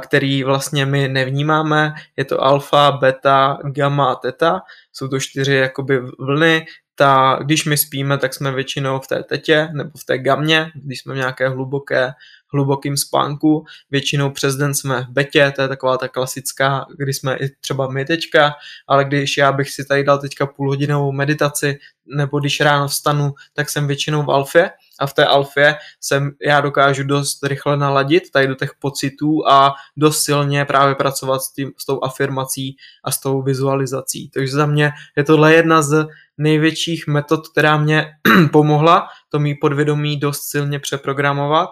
který 0.00 0.44
vlastně 0.44 0.86
my 0.86 1.08
nevnímáme. 1.08 1.94
Je 2.16 2.24
to 2.24 2.44
alfa, 2.44 2.92
beta, 2.92 3.58
gamma 3.64 4.12
a 4.12 4.14
teta. 4.14 4.60
Jsou 4.92 5.08
to 5.08 5.20
čtyři 5.20 5.54
jakoby 5.54 6.00
vlny, 6.18 6.66
ta, 6.98 7.38
když 7.42 7.64
my 7.64 7.76
spíme, 7.76 8.18
tak 8.18 8.34
jsme 8.34 8.52
většinou 8.52 9.00
v 9.00 9.06
té 9.06 9.22
tetě 9.22 9.68
nebo 9.72 9.90
v 9.98 10.04
té 10.04 10.18
gamě, 10.18 10.70
když 10.74 11.00
jsme 11.00 11.14
v 11.14 11.16
nějaké 11.16 11.48
hluboké, 11.48 12.12
hlubokým 12.52 12.96
spánku. 12.96 13.64
Většinou 13.90 14.30
přes 14.30 14.56
den 14.56 14.74
jsme 14.74 15.02
v 15.02 15.08
betě, 15.08 15.52
to 15.56 15.62
je 15.62 15.68
taková 15.68 15.98
ta 15.98 16.08
klasická, 16.08 16.86
kdy 16.98 17.14
jsme 17.14 17.36
i 17.36 17.48
třeba 17.60 17.88
my 17.88 18.04
teďka, 18.04 18.54
ale 18.86 19.04
když 19.04 19.36
já 19.36 19.52
bych 19.52 19.70
si 19.70 19.84
tady 19.84 20.04
dal 20.04 20.18
teďka 20.18 20.46
půlhodinovou 20.46 21.12
meditaci, 21.12 21.78
nebo 22.06 22.40
když 22.40 22.60
ráno 22.60 22.88
vstanu, 22.88 23.34
tak 23.52 23.70
jsem 23.70 23.86
většinou 23.86 24.22
v 24.22 24.30
alfě 24.30 24.70
a 25.00 25.06
v 25.06 25.14
té 25.14 25.26
alfě 25.26 25.76
jsem, 26.00 26.30
já 26.46 26.60
dokážu 26.60 27.04
dost 27.04 27.44
rychle 27.44 27.76
naladit 27.76 28.30
tady 28.30 28.46
do 28.46 28.54
těch 28.54 28.70
pocitů 28.78 29.48
a 29.48 29.74
dost 29.96 30.22
silně 30.22 30.64
právě 30.64 30.94
pracovat 30.94 31.42
s, 31.42 31.52
tím, 31.52 31.72
s 31.78 31.86
tou 31.86 32.00
afirmací 32.04 32.76
a 33.04 33.10
s 33.10 33.20
tou 33.20 33.42
vizualizací. 33.42 34.30
Takže 34.30 34.52
za 34.52 34.66
mě 34.66 34.92
je 35.16 35.24
tohle 35.24 35.54
jedna 35.54 35.82
z 35.82 36.06
největších 36.38 37.06
metod, 37.06 37.48
která 37.48 37.76
mě 37.76 38.06
pomohla 38.52 39.08
to 39.28 39.38
mý 39.38 39.54
podvědomí 39.54 40.16
dost 40.16 40.42
silně 40.42 40.78
přeprogramovat 40.78 41.68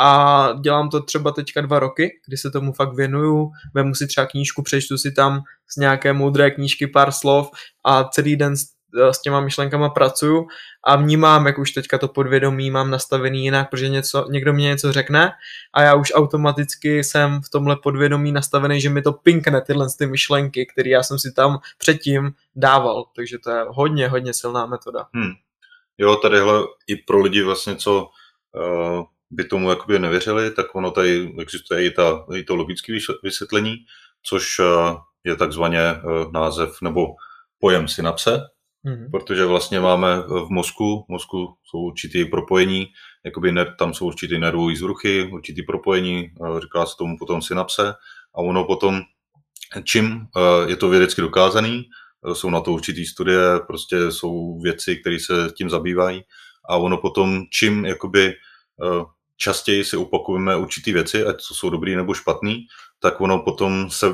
a 0.00 0.48
dělám 0.60 0.88
to 0.88 1.02
třeba 1.02 1.32
teďka 1.32 1.60
dva 1.60 1.78
roky, 1.78 2.10
kdy 2.26 2.36
se 2.36 2.50
tomu 2.50 2.72
fakt 2.72 2.94
věnuju, 2.94 3.50
vemu 3.74 3.94
si 3.94 4.06
třeba 4.06 4.26
knížku, 4.26 4.62
přečtu 4.62 4.98
si 4.98 5.12
tam 5.12 5.40
z 5.70 5.76
nějaké 5.76 6.12
moudré 6.12 6.50
knížky 6.50 6.86
pár 6.86 7.12
slov 7.12 7.50
a 7.84 8.04
celý 8.04 8.36
den 8.36 8.54
s 9.10 9.22
těma 9.22 9.40
myšlenkama 9.40 9.88
pracuju 9.88 10.48
a 10.84 10.96
vnímám, 10.96 11.46
jak 11.46 11.58
už 11.58 11.70
teďka 11.70 11.98
to 11.98 12.08
podvědomí 12.08 12.70
mám 12.70 12.90
nastavený 12.90 13.44
jinak, 13.44 13.70
protože 13.70 13.88
něco, 13.88 14.26
někdo 14.30 14.52
mě 14.52 14.66
něco 14.66 14.92
řekne 14.92 15.32
a 15.74 15.82
já 15.82 15.94
už 15.94 16.12
automaticky 16.14 17.04
jsem 17.04 17.42
v 17.42 17.48
tomhle 17.48 17.76
podvědomí 17.76 18.32
nastavený, 18.32 18.80
že 18.80 18.90
mi 18.90 19.02
to 19.02 19.12
pinkne 19.12 19.60
tyhle 19.60 19.86
ty 19.98 20.06
myšlenky, 20.06 20.66
které 20.66 20.90
já 20.90 21.02
jsem 21.02 21.18
si 21.18 21.32
tam 21.32 21.58
předtím 21.78 22.32
dával, 22.56 23.04
takže 23.16 23.38
to 23.38 23.50
je 23.50 23.64
hodně, 23.68 24.08
hodně 24.08 24.34
silná 24.34 24.66
metoda. 24.66 25.06
Hmm. 25.14 25.32
Jo, 25.98 26.16
tadyhle 26.16 26.62
i 26.86 26.96
pro 26.96 27.20
lidi 27.20 27.42
vlastně, 27.42 27.76
co 27.76 28.08
uh, 28.52 29.04
by 29.30 29.44
tomu 29.44 29.70
jakoby 29.70 29.98
nevěřili, 29.98 30.50
tak 30.50 30.74
ono 30.74 30.90
tady 30.90 31.34
existuje 31.40 31.86
i, 31.86 31.90
ta, 31.90 32.24
i 32.34 32.42
to 32.42 32.56
logické 32.56 32.92
vysvětlení, 33.22 33.76
což 34.22 34.58
uh, 34.58 34.96
je 35.24 35.36
takzvaně 35.36 35.80
uh, 35.92 36.32
název 36.32 36.82
nebo 36.82 37.06
pojem 37.58 37.88
synapse, 37.88 38.40
Mm-hmm. 38.86 39.10
Protože 39.10 39.44
vlastně 39.44 39.80
máme 39.80 40.22
v 40.22 40.46
mozku, 40.50 41.04
v 41.08 41.12
mozku 41.12 41.54
jsou 41.64 41.78
určitý 41.78 42.24
propojení, 42.24 42.86
jakoby 43.24 43.52
ner, 43.52 43.74
tam 43.78 43.94
jsou 43.94 44.06
určitý 44.06 44.38
nervový 44.38 44.76
zruchy, 44.76 45.30
určitý 45.32 45.62
propojení, 45.62 46.30
říká 46.62 46.86
se 46.86 46.94
tomu 46.98 47.18
potom 47.18 47.42
synapse 47.42 47.94
a 48.34 48.38
ono 48.38 48.64
potom, 48.64 49.00
čím 49.84 50.26
je 50.66 50.76
to 50.76 50.88
vědecky 50.88 51.20
dokázaný, 51.20 51.84
jsou 52.32 52.50
na 52.50 52.60
to 52.60 52.72
určitý 52.72 53.06
studie, 53.06 53.40
prostě 53.66 54.10
jsou 54.10 54.60
věci, 54.60 54.96
které 54.96 55.18
se 55.20 55.52
tím 55.56 55.70
zabývají 55.70 56.22
a 56.68 56.76
ono 56.76 56.96
potom, 56.96 57.44
čím 57.50 57.84
jakoby 57.84 58.34
častěji 59.36 59.84
si 59.84 59.96
opakujeme 59.96 60.56
určité 60.56 60.92
věci, 60.92 61.24
ať 61.24 61.36
to 61.48 61.54
jsou 61.54 61.70
dobrý 61.70 61.96
nebo 61.96 62.14
špatný, 62.14 62.66
tak 62.98 63.20
ono 63.20 63.38
potom 63.38 63.90
se, 63.90 64.06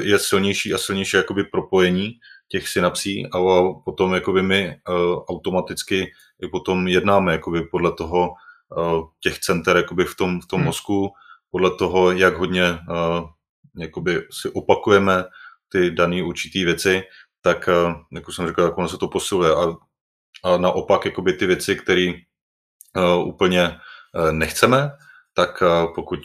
je 0.00 0.18
silnější 0.18 0.74
a 0.74 0.78
silnější 0.78 1.16
jakoby 1.16 1.44
propojení 1.44 2.12
těch 2.48 2.68
synapsí 2.68 3.26
a 3.26 3.38
potom 3.84 4.14
jakoby 4.14 4.42
my 4.42 4.76
uh, 4.88 4.94
automaticky 5.28 6.12
i 6.42 6.48
potom 6.48 6.88
jednáme 6.88 7.32
jakoby 7.32 7.62
podle 7.62 7.92
toho 7.92 8.28
uh, 8.76 9.04
těch 9.20 9.38
center 9.38 9.76
jakoby 9.76 10.04
v 10.04 10.16
tom, 10.16 10.40
v 10.40 10.46
tom 10.46 10.58
hmm. 10.58 10.66
mozku, 10.66 11.12
podle 11.50 11.70
toho, 11.70 12.12
jak 12.12 12.36
hodně 12.36 12.72
uh, 12.72 13.28
jakoby 13.76 14.26
si 14.30 14.50
opakujeme 14.50 15.24
ty 15.68 15.90
dané 15.90 16.22
určité 16.22 16.64
věci, 16.64 17.02
tak, 17.40 17.68
jak 18.12 18.28
už 18.28 18.36
jsem 18.36 18.48
říkal, 18.48 18.68
tak 18.68 18.78
ono 18.78 18.88
se 18.88 18.98
to 18.98 19.08
posiluje. 19.08 19.54
A, 19.54 19.76
a 20.44 20.56
naopak 20.56 21.04
jakoby 21.04 21.32
ty 21.32 21.46
věci, 21.46 21.76
které 21.76 22.12
uh, 22.96 23.28
úplně 23.28 23.68
uh, 24.14 24.32
nechceme, 24.32 24.90
tak 25.34 25.62
uh, 25.62 25.94
pokud 25.94 26.20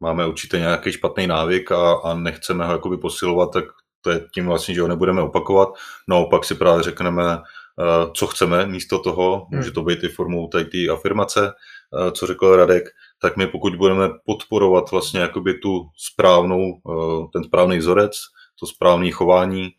máme 0.00 0.26
určitě 0.26 0.58
nějaký 0.58 0.92
špatný 0.92 1.26
návyk 1.26 1.72
a, 1.72 1.92
a 1.92 2.14
nechceme 2.14 2.66
ho 2.66 2.72
jakoby 2.72 2.96
posilovat, 2.96 3.52
tak 3.52 3.64
to 4.06 4.10
je 4.10 4.20
tím 4.34 4.46
vlastně, 4.46 4.74
že 4.74 4.82
ho 4.82 4.88
nebudeme 4.88 5.22
opakovat. 5.22 5.68
Naopak 6.08 6.44
si 6.44 6.54
právě 6.54 6.82
řekneme, 6.82 7.38
eh, 7.38 8.10
co 8.14 8.26
chceme 8.26 8.66
místo 8.66 8.98
toho, 8.98 9.46
může 9.50 9.70
to 9.70 9.82
být 9.82 10.04
i 10.04 10.08
formou 10.08 10.48
tady 10.48 10.64
té 10.64 10.92
afirmace, 10.92 11.52
eh, 11.52 12.12
co 12.12 12.26
řekl 12.26 12.56
Radek, 12.56 12.84
tak 13.20 13.36
my 13.36 13.46
pokud 13.46 13.76
budeme 13.76 14.08
podporovat 14.26 14.90
vlastně 14.90 15.20
jakoby 15.20 15.54
tu 15.54 15.88
správnou, 15.96 16.78
eh, 16.90 17.26
ten 17.32 17.44
správný 17.44 17.78
vzorec, 17.78 18.12
to 18.60 18.66
správné 18.66 19.10
chování, 19.10 19.70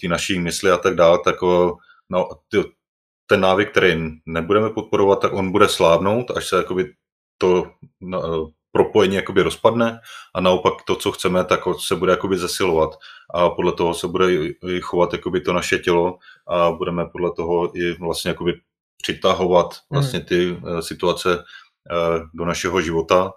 ty 0.00 0.08
naší 0.08 0.38
mysli 0.38 0.70
a 0.70 0.76
tak 0.76 0.94
dále, 0.94 1.18
tak 1.24 1.42
no, 2.10 2.28
ty, 2.48 2.64
ten 3.26 3.40
návyk, 3.40 3.70
který 3.70 4.10
nebudeme 4.26 4.70
podporovat, 4.70 5.20
tak 5.20 5.32
on 5.32 5.52
bude 5.52 5.68
slábnout, 5.68 6.30
až 6.30 6.48
se 6.48 6.56
jakoby 6.56 6.94
to 7.38 7.66
no, 8.00 8.48
propojení 8.72 9.16
jakoby 9.16 9.42
rozpadne 9.42 10.00
a 10.34 10.40
naopak 10.40 10.74
to, 10.86 10.96
co 10.96 11.12
chceme, 11.12 11.44
tak 11.44 11.60
se 11.78 11.96
bude 11.96 12.12
jakoby 12.12 12.38
zesilovat 12.38 12.90
a 13.34 13.50
podle 13.50 13.72
toho 13.72 13.94
se 13.94 14.08
bude 14.08 14.34
i 14.68 14.80
chovat 14.80 15.12
jakoby 15.12 15.40
to 15.40 15.52
naše 15.52 15.78
tělo 15.78 16.18
a 16.46 16.70
budeme 16.70 17.06
podle 17.06 17.32
toho 17.36 17.76
i 17.76 17.92
vlastně 17.92 18.28
jakoby 18.28 18.52
přitahovat 19.02 19.66
hmm. 19.66 20.00
vlastně 20.00 20.20
ty 20.20 20.56
eh, 20.56 20.82
situace 20.82 21.44
eh, 21.90 22.20
do 22.34 22.44
našeho 22.44 22.80
života, 22.80 23.32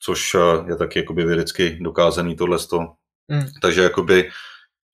což 0.00 0.34
eh, 0.34 0.70
je 0.70 0.76
taky 0.76 0.98
jakoby 0.98 1.24
vědecky 1.24 1.78
dokázaný 1.80 2.36
tohle. 2.36 2.58
Mm. 3.28 3.46
Takže 3.62 3.82
jakoby 3.82 4.30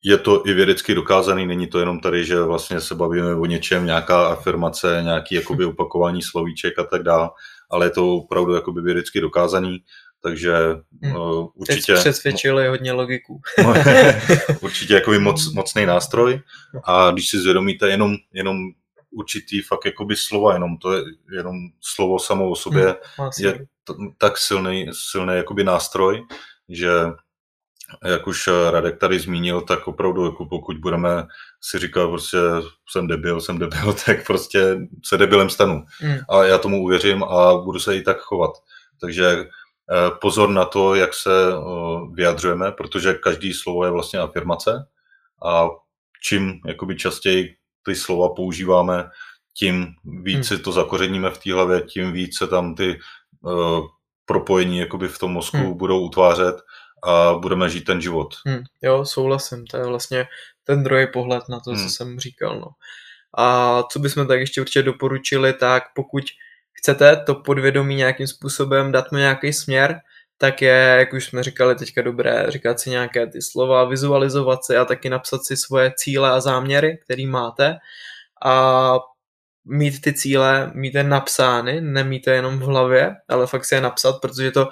je 0.05 0.19
to 0.19 0.47
i 0.47 0.53
vědecky 0.53 0.95
dokázaný, 0.95 1.47
není 1.47 1.67
to 1.67 1.79
jenom 1.79 2.01
tady, 2.01 2.25
že 2.25 2.41
vlastně 2.41 2.81
se 2.81 2.95
bavíme 2.95 3.35
o 3.35 3.47
něčem, 3.47 3.87
nějaká 3.87 4.27
afirmace, 4.27 5.01
nějaký 5.03 5.35
jakoby 5.35 5.65
opakování 5.75 6.23
slovíček 6.23 6.79
a 6.79 6.85
tak 6.85 7.03
dále, 7.03 7.29
ale 7.71 7.87
je 7.87 7.91
to 7.91 8.17
opravdu 8.17 8.55
jakoby 8.55 8.81
vědecky 8.81 9.21
dokázaný, 9.21 9.85
takže 10.21 10.55
hmm. 11.03 11.17
uh, 11.17 11.49
určitě... 11.55 11.93
Teď 11.93 12.01
přesvědčili 12.01 12.69
hodně 12.69 12.93
logiku. 12.93 13.41
určitě 14.61 14.95
jakoby 14.95 15.19
moc, 15.19 15.53
mocný 15.53 15.87
nástroj 15.87 16.41
a 16.85 17.11
když 17.11 17.29
si 17.29 17.39
zvědomíte 17.39 17.89
jenom, 17.89 18.17
jenom 18.33 18.59
určitý 19.11 19.63
fakt 19.63 19.85
jakoby 19.85 20.17
slova, 20.17 20.53
jenom 20.53 20.77
to 20.77 20.93
je 20.93 21.03
jenom 21.33 21.57
slovo 21.81 22.19
samo 22.19 22.51
o 22.51 22.57
sobě 22.57 22.97
hmm, 23.17 23.31
je 23.39 23.53
t- 23.85 23.95
tak 24.19 24.39
silný, 24.39 24.87
silný 24.93 25.35
jakoby 25.37 25.65
nástroj, 25.65 26.27
že 26.69 26.91
jak 28.05 28.27
už 28.27 28.49
Radek 28.71 28.99
tady 28.99 29.19
zmínil, 29.19 29.61
tak 29.61 29.89
opravdu 29.89 30.25
jako 30.25 30.47
pokud 30.47 30.79
budeme 30.79 31.27
si 31.71 31.79
říkat 31.79 32.09
prostě 32.09 32.39
jsem 32.89 33.07
debil, 33.07 33.41
jsem 33.41 33.59
debil, 33.59 33.93
tak 34.07 34.27
prostě 34.27 34.77
se 35.05 35.17
debilem 35.17 35.51
stanu. 35.51 35.85
Hmm. 35.99 36.19
A 36.29 36.45
já 36.45 36.59
tomu 36.59 36.83
uvěřím 36.83 37.25
a 37.25 37.55
budu 37.57 37.81
se 37.81 37.97
i 37.97 38.03
tak 38.03 38.19
chovat. 38.19 38.51
Takže 39.01 39.27
eh, 39.31 40.11
pozor 40.21 40.49
na 40.51 40.65
to, 40.65 40.95
jak 40.95 41.15
se 41.15 41.31
eh, 41.53 41.57
vyjadřujeme, 42.15 42.73
protože 42.73 43.15
každý 43.15 43.53
slovo 43.53 43.85
je 43.85 43.91
vlastně 43.91 44.19
afirmace 44.19 44.87
a 45.45 45.69
čím 46.23 46.61
jakoby 46.67 46.97
častěji 46.97 47.57
ty 47.85 47.95
slova 47.95 48.35
používáme, 48.35 49.11
tím 49.59 49.87
víc 50.05 50.51
hmm. 50.51 50.61
to 50.61 50.73
zakořeníme 50.73 51.31
v 51.31 51.39
té 51.39 51.53
hlavě, 51.53 51.81
tím 51.81 52.13
víc 52.13 52.39
se 52.39 52.47
tam 52.47 52.75
ty 52.75 52.99
uh, 53.41 53.87
propojení 54.25 54.79
jakoby 54.79 55.09
v 55.09 55.19
tom 55.19 55.33
mozku 55.33 55.57
hmm. 55.57 55.75
budou 55.75 56.01
utvářet 56.01 56.57
a 57.05 57.35
budeme 57.35 57.71
žít 57.71 57.85
ten 57.85 58.01
život. 58.01 58.35
Hmm, 58.47 58.63
jo, 58.83 59.05
souhlasím, 59.05 59.67
to 59.67 59.77
je 59.77 59.85
vlastně 59.85 60.27
ten 60.65 60.83
druhý 60.83 61.07
pohled 61.13 61.43
na 61.49 61.61
to, 61.61 61.71
hmm. 61.71 61.85
co 61.85 61.91
jsem 61.91 62.21
říkal. 62.21 62.61
No. 62.61 62.67
A 63.39 63.83
co 63.93 63.99
bychom 63.99 64.27
tak 64.27 64.41
ještě 64.41 64.61
určitě 64.61 64.83
doporučili, 64.83 65.53
tak 65.53 65.83
pokud 65.95 66.25
chcete 66.73 67.17
to 67.17 67.35
podvědomí 67.35 67.95
nějakým 67.95 68.27
způsobem 68.27 68.93
dát 68.93 69.13
mu 69.13 69.19
nějaký 69.19 69.53
směr, 69.53 70.01
tak 70.39 70.63
je, 70.63 70.97
jak 70.99 71.13
už 71.13 71.25
jsme 71.25 71.43
říkali 71.43 71.75
teďka 71.75 72.03
dobré, 72.03 72.47
říkat 72.49 72.81
si 72.81 72.91
nějaké 72.91 73.27
ty 73.27 73.43
slova, 73.43 73.85
vizualizovat 73.85 74.65
si 74.65 74.77
a 74.77 74.85
taky 74.85 75.11
napsat 75.11 75.45
si 75.45 75.57
svoje 75.57 75.93
cíle 75.97 76.31
a 76.31 76.41
záměry, 76.41 76.99
které 77.05 77.27
máte 77.27 77.77
a 78.45 78.95
mít 79.65 80.01
ty 80.01 80.13
cíle, 80.13 80.71
mít 80.75 80.95
je 80.95 81.05
napsány, 81.05 81.81
nemít 81.81 82.27
je 82.27 82.35
jenom 82.35 82.59
v 82.59 82.63
hlavě, 82.63 83.15
ale 83.29 83.47
fakt 83.47 83.65
si 83.65 83.75
je 83.75 83.81
napsat, 83.81 84.21
protože 84.21 84.51
to 84.51 84.69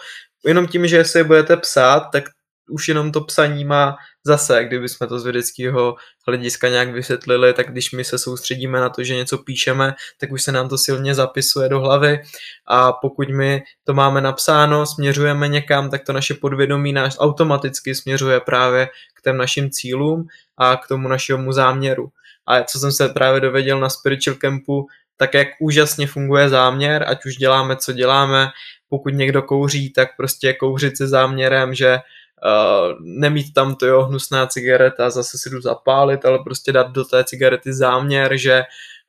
jenom 0.46 0.66
tím, 0.66 0.87
že 0.87 1.05
si 1.05 1.18
je 1.18 1.24
budete 1.24 1.57
psát, 1.57 2.00
tak 2.00 2.24
už 2.72 2.88
jenom 2.88 3.12
to 3.12 3.20
psaní 3.20 3.64
má 3.64 3.96
zase, 4.24 4.64
kdyby 4.64 4.88
jsme 4.88 5.06
to 5.06 5.18
z 5.18 5.24
vědeckého 5.24 5.94
hlediska 6.26 6.68
nějak 6.68 6.88
vysvětlili, 6.92 7.52
tak 7.52 7.70
když 7.70 7.92
my 7.92 8.04
se 8.04 8.18
soustředíme 8.18 8.80
na 8.80 8.88
to, 8.88 9.04
že 9.04 9.14
něco 9.14 9.38
píšeme, 9.38 9.94
tak 10.20 10.32
už 10.32 10.42
se 10.42 10.52
nám 10.52 10.68
to 10.68 10.78
silně 10.78 11.14
zapisuje 11.14 11.68
do 11.68 11.80
hlavy 11.80 12.20
a 12.66 12.92
pokud 12.92 13.28
my 13.28 13.62
to 13.85 13.94
máme 13.94 14.20
napsáno, 14.20 14.87
směřujeme 14.87 15.48
někam, 15.48 15.90
tak 15.90 16.04
to 16.04 16.12
naše 16.12 16.35
podvědomí 16.35 16.92
nás 16.92 17.16
automaticky 17.18 17.94
směřuje 17.94 18.40
právě 18.40 18.87
k 19.14 19.22
těm 19.22 19.37
našim 19.37 19.70
cílům 19.70 20.26
a 20.56 20.76
k 20.76 20.88
tomu 20.88 21.08
našemu 21.08 21.52
záměru. 21.52 22.08
A 22.46 22.62
co 22.62 22.78
jsem 22.78 22.92
se 22.92 23.08
právě 23.08 23.40
dověděl 23.40 23.80
na 23.80 23.88
Spiritual 23.88 24.37
Campu, 24.37 24.87
tak 25.16 25.35
jak 25.35 25.48
úžasně 25.61 26.06
funguje 26.06 26.48
záměr, 26.48 27.04
ať 27.08 27.26
už 27.26 27.37
děláme, 27.37 27.76
co 27.76 27.92
děláme, 27.92 28.48
pokud 28.88 29.14
někdo 29.14 29.42
kouří, 29.42 29.92
tak 29.92 30.08
prostě 30.16 30.52
kouřit 30.52 30.96
se 30.96 31.08
záměrem, 31.08 31.74
že 31.74 31.98
uh, 32.44 32.96
nemít 33.00 33.55
tam 33.55 33.74
to 33.74 33.87
jo, 33.87 34.02
hnusná 34.02 34.46
cigareta, 34.46 35.11
zase 35.11 35.38
si 35.38 35.50
jdu 35.50 35.61
zapálit, 35.61 36.24
ale 36.24 36.38
prostě 36.44 36.72
dát 36.72 36.90
do 36.90 37.05
té 37.05 37.24
cigarety 37.24 37.74
záměr, 37.74 38.37
že 38.37 38.62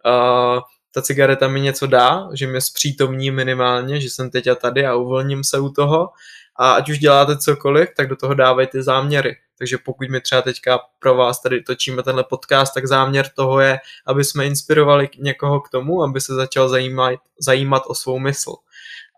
uh, 0.06 0.60
ta 0.93 1.02
cigareta 1.02 1.48
mi 1.48 1.62
něco 1.62 1.88
dá, 1.88 2.30
že 2.34 2.48
mě 2.48 2.62
zpřítomní 2.62 3.32
minimálně, 3.32 4.02
že 4.02 4.10
jsem 4.10 4.30
teď 4.30 4.48
a 4.48 4.56
tady 4.56 4.86
a 4.86 4.96
uvolním 4.96 5.43
se 5.43 5.60
u 5.60 5.69
toho 5.69 6.10
a 6.56 6.72
ať 6.74 6.89
už 6.89 7.00
děláte 7.00 7.38
cokoliv, 7.38 7.89
tak 7.98 8.08
do 8.08 8.15
toho 8.15 8.34
dávejte 8.34 8.84
záměry. 8.84 9.38
Takže 9.58 9.78
pokud 9.78 10.10
my 10.10 10.22
třeba 10.22 10.41
teďka 10.41 10.80
pro 11.00 11.15
vás 11.15 11.41
tady 11.41 11.62
točíme 11.62 12.04
tenhle 12.04 12.24
podcast, 12.24 12.74
tak 12.74 12.88
záměr 12.88 13.30
toho 13.30 13.60
je, 13.60 13.80
aby 14.06 14.24
jsme 14.24 14.46
inspirovali 14.46 15.10
někoho 15.17 15.62
k 15.62 15.69
tomu, 15.69 16.04
aby 16.04 16.22
se 16.22 16.34
začal 16.34 16.69
zajímat, 16.69 17.19
zajímat 17.39 17.84
o 17.88 17.96
svou 17.96 18.19
mysl. 18.19 18.56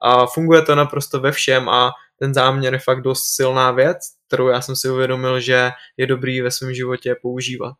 A 0.01 0.25
funguje 0.25 0.61
to 0.61 0.75
naprosto 0.75 1.19
ve 1.19 1.31
všem 1.31 1.69
a 1.69 1.91
ten 2.19 2.33
záměr 2.33 2.73
je 2.73 2.79
fakt 2.79 3.01
dost 3.01 3.23
silná 3.35 3.71
věc, 3.71 3.97
kterou 4.27 4.47
já 4.47 4.61
jsem 4.61 4.75
si 4.75 4.89
uvědomil, 4.89 5.39
že 5.39 5.71
je 5.97 6.07
dobrý 6.07 6.41
ve 6.41 6.51
svém 6.51 6.73
životě 6.73 7.15
používat. 7.21 7.73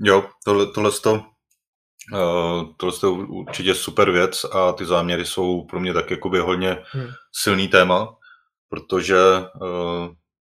Jo, 0.00 0.28
tohle, 0.44 0.66
tohle 0.66 0.90
to, 0.90 1.12
uh, 2.12 2.74
tohle 2.76 2.98
to 3.00 3.06
je 3.06 3.12
určitě 3.12 3.74
super 3.74 4.10
věc 4.10 4.44
a 4.44 4.72
ty 4.72 4.86
záměry 4.86 5.24
jsou 5.24 5.64
pro 5.64 5.80
mě 5.80 5.94
tak 5.94 6.10
jakoby 6.10 6.38
hodně 6.38 6.78
hmm. 6.90 7.08
silný 7.32 7.68
téma, 7.68 8.16
protože 8.68 9.16
uh, 9.60 10.08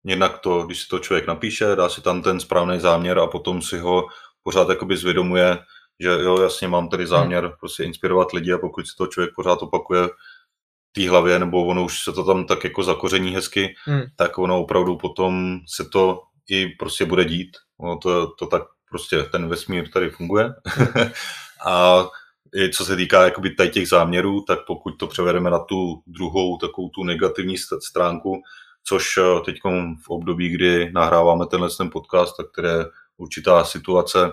jednak 0.05 0.39
to, 0.39 0.63
když 0.63 0.81
si 0.81 0.89
to 0.89 0.99
člověk 0.99 1.27
napíše, 1.27 1.77
dá 1.77 1.89
si 1.89 2.01
tam 2.01 2.23
ten 2.23 2.41
správný 2.41 2.81
záměr 2.81 3.19
a 3.19 3.27
potom 3.27 3.63
si 3.63 3.79
ho 3.79 4.07
pořád 4.43 4.69
jakoby 4.69 4.97
zvědomuje, 4.97 5.59
že 6.03 6.09
jo, 6.09 6.43
jasně 6.43 6.69
mám 6.69 6.89
tady 6.89 7.07
záměr 7.07 7.45
hmm. 7.45 7.53
prostě 7.61 7.85
inspirovat 7.85 8.33
lidi 8.33 8.53
a 8.53 8.59
pokud 8.59 8.87
si 8.87 8.97
to 8.99 9.07
člověk 9.07 9.35
pořád 9.37 9.63
opakuje 9.63 10.09
v 10.09 10.93
té 10.93 11.11
hlavě, 11.11 11.39
nebo 11.39 11.67
ono 11.67 11.85
už 11.85 12.05
se 12.05 12.13
to 12.13 12.25
tam 12.25 12.47
tak 12.47 12.65
jako 12.65 12.83
zakoření 12.83 13.35
hezky, 13.35 13.75
hmm. 13.85 14.03
tak 14.17 14.39
ono 14.39 14.61
opravdu 14.61 14.97
potom 14.97 15.59
se 15.77 15.85
to 15.85 16.23
i 16.51 16.69
prostě 16.69 17.05
bude 17.05 17.25
dít. 17.25 17.57
Ono 17.81 17.99
to, 17.99 18.27
to 18.27 18.47
tak 18.47 18.63
prostě 18.91 19.23
ten 19.23 19.49
vesmír 19.49 19.91
tady 19.91 20.11
funguje. 20.11 20.55
Hmm. 20.67 20.89
a 21.67 22.07
i 22.55 22.71
co 22.71 22.85
se 22.85 22.97
týká 22.97 23.25
jakoby 23.25 23.51
tady 23.51 23.71
těch 23.71 23.89
záměrů, 23.89 24.41
tak 24.41 24.59
pokud 24.67 24.91
to 24.91 25.07
převedeme 25.07 25.51
na 25.51 25.59
tu 25.59 26.03
druhou, 26.07 26.57
takovou 26.57 26.89
tu 26.89 27.05
negativní 27.05 27.57
stránku, 27.59 28.43
což 28.85 29.19
eh, 29.19 29.41
teď 29.45 29.57
v 30.05 30.09
období, 30.09 30.49
kdy 30.49 30.93
nahráváme 30.93 31.47
tenhle 31.47 31.69
ten 31.79 31.91
podcast, 31.91 32.37
tak 32.37 32.47
které 32.53 32.85
určitá 33.17 33.65
situace, 33.65 34.33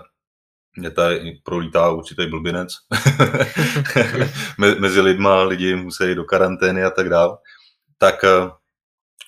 mě 0.76 0.90
tady 0.90 1.40
prolítá 1.42 1.90
určitý 1.90 2.26
blbinec 2.26 2.68
mezi 4.78 5.00
lidma, 5.00 5.42
lidi 5.42 5.76
musí 5.76 6.14
do 6.14 6.24
karantény 6.24 6.84
a 6.84 6.90
tak 6.90 7.08
dále, 7.08 7.36
tak 7.98 8.24
eh, 8.24 8.50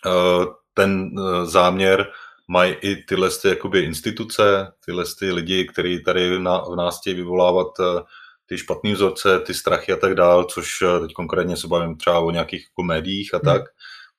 eh, 0.06 0.46
ten 0.74 1.10
záměr 1.44 2.10
mají 2.48 2.72
i 2.72 2.96
tyhle 2.96 3.30
ty, 3.42 3.48
jakoby 3.48 3.80
instituce, 3.80 4.72
tyhle 4.84 5.04
ty 5.18 5.32
lidi, 5.32 5.64
kteří 5.64 6.04
tady 6.04 6.38
na, 6.38 6.58
v 6.58 6.76
nás 6.76 7.00
chtějí 7.00 7.16
vyvolávat 7.16 7.68
ty 8.46 8.58
špatné 8.58 8.92
vzorce, 8.92 9.38
ty 9.38 9.54
strachy 9.54 9.92
a 9.92 9.96
tak 9.96 10.14
dále, 10.14 10.44
což 10.48 10.68
teď 11.00 11.12
konkrétně 11.12 11.56
se 11.56 11.68
bavím 11.68 11.96
třeba 11.96 12.18
o 12.18 12.30
nějakých 12.30 12.62
jako 12.62 12.82
médiích 12.82 13.34
a 13.34 13.36
hmm. 13.36 13.44
tak, 13.44 13.62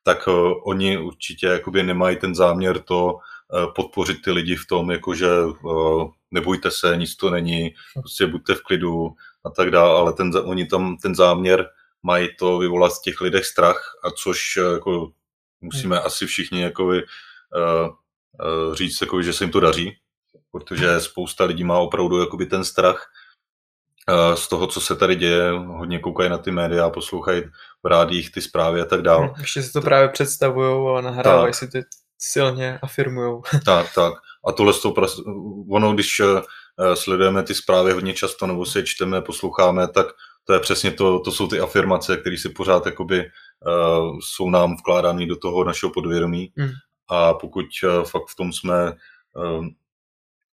tak 0.03 0.27
uh, 0.27 0.53
oni 0.65 0.97
určitě 0.97 1.47
jakoby 1.47 1.83
nemají 1.83 2.17
ten 2.17 2.35
záměr 2.35 2.79
to 2.79 3.17
podpořit 3.75 4.21
ty 4.21 4.31
lidi 4.31 4.55
v 4.55 4.67
tom, 4.67 4.91
jakože 4.91 5.29
nebojte 6.33 6.71
se, 6.71 6.97
nic 6.97 7.15
to 7.15 7.29
není, 7.29 7.73
prostě 7.93 8.27
buďte 8.27 8.55
v 8.55 8.61
klidu 8.61 9.09
a 9.45 9.49
tak 9.49 9.71
dále, 9.71 9.99
ale 9.99 10.13
ten, 10.13 10.31
oni 10.43 10.65
tam 10.65 10.97
ten 10.97 11.15
záměr 11.15 11.69
mají 12.03 12.29
to 12.39 12.57
vyvolat 12.57 12.91
v 12.93 13.01
těch 13.03 13.21
lidech 13.21 13.45
strach, 13.45 13.81
a 14.03 14.11
což 14.11 14.59
jako 14.73 15.11
musíme 15.61 15.97
hmm. 15.97 16.05
asi 16.05 16.25
všichni 16.25 16.61
jakoby, 16.61 17.03
uh, 17.03 17.87
uh, 18.67 18.75
říct, 18.75 19.01
jakoby, 19.01 19.23
že 19.23 19.33
se 19.33 19.43
jim 19.43 19.51
to 19.51 19.59
daří, 19.59 19.97
protože 20.51 20.99
spousta 20.99 21.43
lidí 21.43 21.63
má 21.63 21.77
opravdu 21.77 22.19
jakoby 22.19 22.45
ten 22.45 22.63
strach 22.63 23.09
z 24.35 24.47
toho, 24.47 24.67
co 24.67 24.81
se 24.81 24.95
tady 24.95 25.15
děje, 25.15 25.51
hodně 25.51 25.99
koukají 25.99 26.29
na 26.29 26.37
ty 26.37 26.51
média, 26.51 26.89
poslouchají 26.89 27.43
v 27.83 27.87
rádích 27.87 28.31
ty 28.31 28.41
zprávy 28.41 28.81
a 28.81 28.85
tak 28.85 29.01
dále. 29.01 29.33
Ještě 29.39 29.63
si 29.63 29.71
to 29.71 29.81
právě 29.81 30.09
představují 30.09 30.97
a 30.97 31.01
nahrávají 31.01 31.53
si 31.53 31.67
ty 31.67 31.83
silně, 32.19 32.79
afirmují. 32.81 33.41
Tak, 33.65 33.93
tak. 33.95 34.13
A 34.47 34.51
tohle 34.51 34.73
to, 34.73 34.93
ono, 35.69 35.93
když 35.93 36.19
eh, 36.19 36.95
sledujeme 36.95 37.43
ty 37.43 37.55
zprávy 37.55 37.91
hodně 37.91 38.13
často, 38.13 38.47
nebo 38.47 38.65
si 38.65 38.79
je 38.79 38.83
čteme, 38.83 39.21
posloucháme, 39.21 39.87
tak 39.87 40.07
to 40.43 40.53
je 40.53 40.59
přesně 40.59 40.91
to, 40.91 41.19
to 41.19 41.31
jsou 41.31 41.47
ty 41.47 41.59
afirmace, 41.59 42.17
které 42.17 42.37
si 42.37 42.49
pořád 42.49 42.85
jakoby 42.85 43.19
uh, 43.19 44.19
jsou 44.19 44.49
nám 44.49 44.75
vkládány 44.75 45.25
do 45.25 45.35
toho 45.35 45.63
našeho 45.63 45.91
podvědomí. 45.91 46.51
Mm. 46.55 46.69
A 47.07 47.33
pokud 47.33 47.65
uh, 47.83 48.03
fakt 48.03 48.27
v 48.29 48.35
tom 48.35 48.53
jsme 48.53 48.93
uh, 49.33 49.65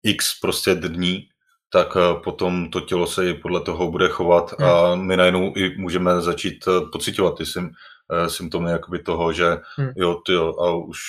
x 0.04 0.40
prostě 0.40 0.76
dní, 0.76 1.30
tak 1.70 1.98
eh, 1.98 2.20
potom 2.24 2.70
to 2.70 2.82
tělo 2.82 3.08
se 3.08 3.30
i 3.30 3.34
podle 3.34 3.62
toho 3.62 3.92
bude 3.92 4.10
chovat 4.10 4.62
a 4.62 4.94
hmm. 4.94 5.08
my 5.08 5.18
najednou 5.18 5.54
i 5.56 5.78
můžeme 5.78 6.22
začít 6.22 6.66
eh, 6.68 6.72
pocitovat 6.92 7.38
ty 7.38 7.44
eh, 7.58 8.30
symptomy 8.30 8.72
jakoby 8.72 9.00
toho, 9.00 9.34
že 9.34 9.58
hmm. 9.76 9.90
jo, 9.96 10.22
ty 10.26 10.34
jo, 10.34 10.56
a 10.60 10.76
už 10.76 11.00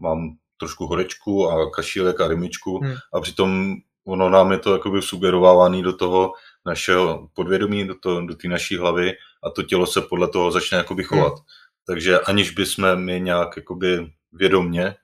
mám 0.00 0.36
trošku 0.58 0.86
horečku 0.86 1.50
a 1.50 1.70
kašílek 1.70 2.20
a 2.20 2.28
rymičku 2.28 2.78
hmm. 2.78 2.94
a 3.14 3.20
přitom 3.20 3.74
ono 4.06 4.28
nám 4.28 4.52
je 4.52 4.58
to 4.58 4.72
jakoby 4.72 5.02
sugerovávaný 5.02 5.82
do 5.82 5.92
toho 5.92 6.32
našeho 6.66 7.28
podvědomí, 7.34 7.86
do, 7.86 7.94
to, 7.94 8.26
do 8.26 8.34
té 8.34 8.48
naší 8.48 8.76
hlavy 8.76 9.12
a 9.44 9.50
to 9.50 9.62
tělo 9.62 9.86
se 9.86 10.00
podle 10.00 10.28
toho 10.28 10.50
začne 10.50 10.78
jakoby 10.78 11.04
chovat. 11.04 11.32
Hmm. 11.32 11.44
Takže 11.86 12.20
aniž 12.20 12.50
bychom 12.50 12.96
my 12.96 13.20
nějak 13.20 13.56
jakoby 13.56 14.12
vědomně 14.32 14.94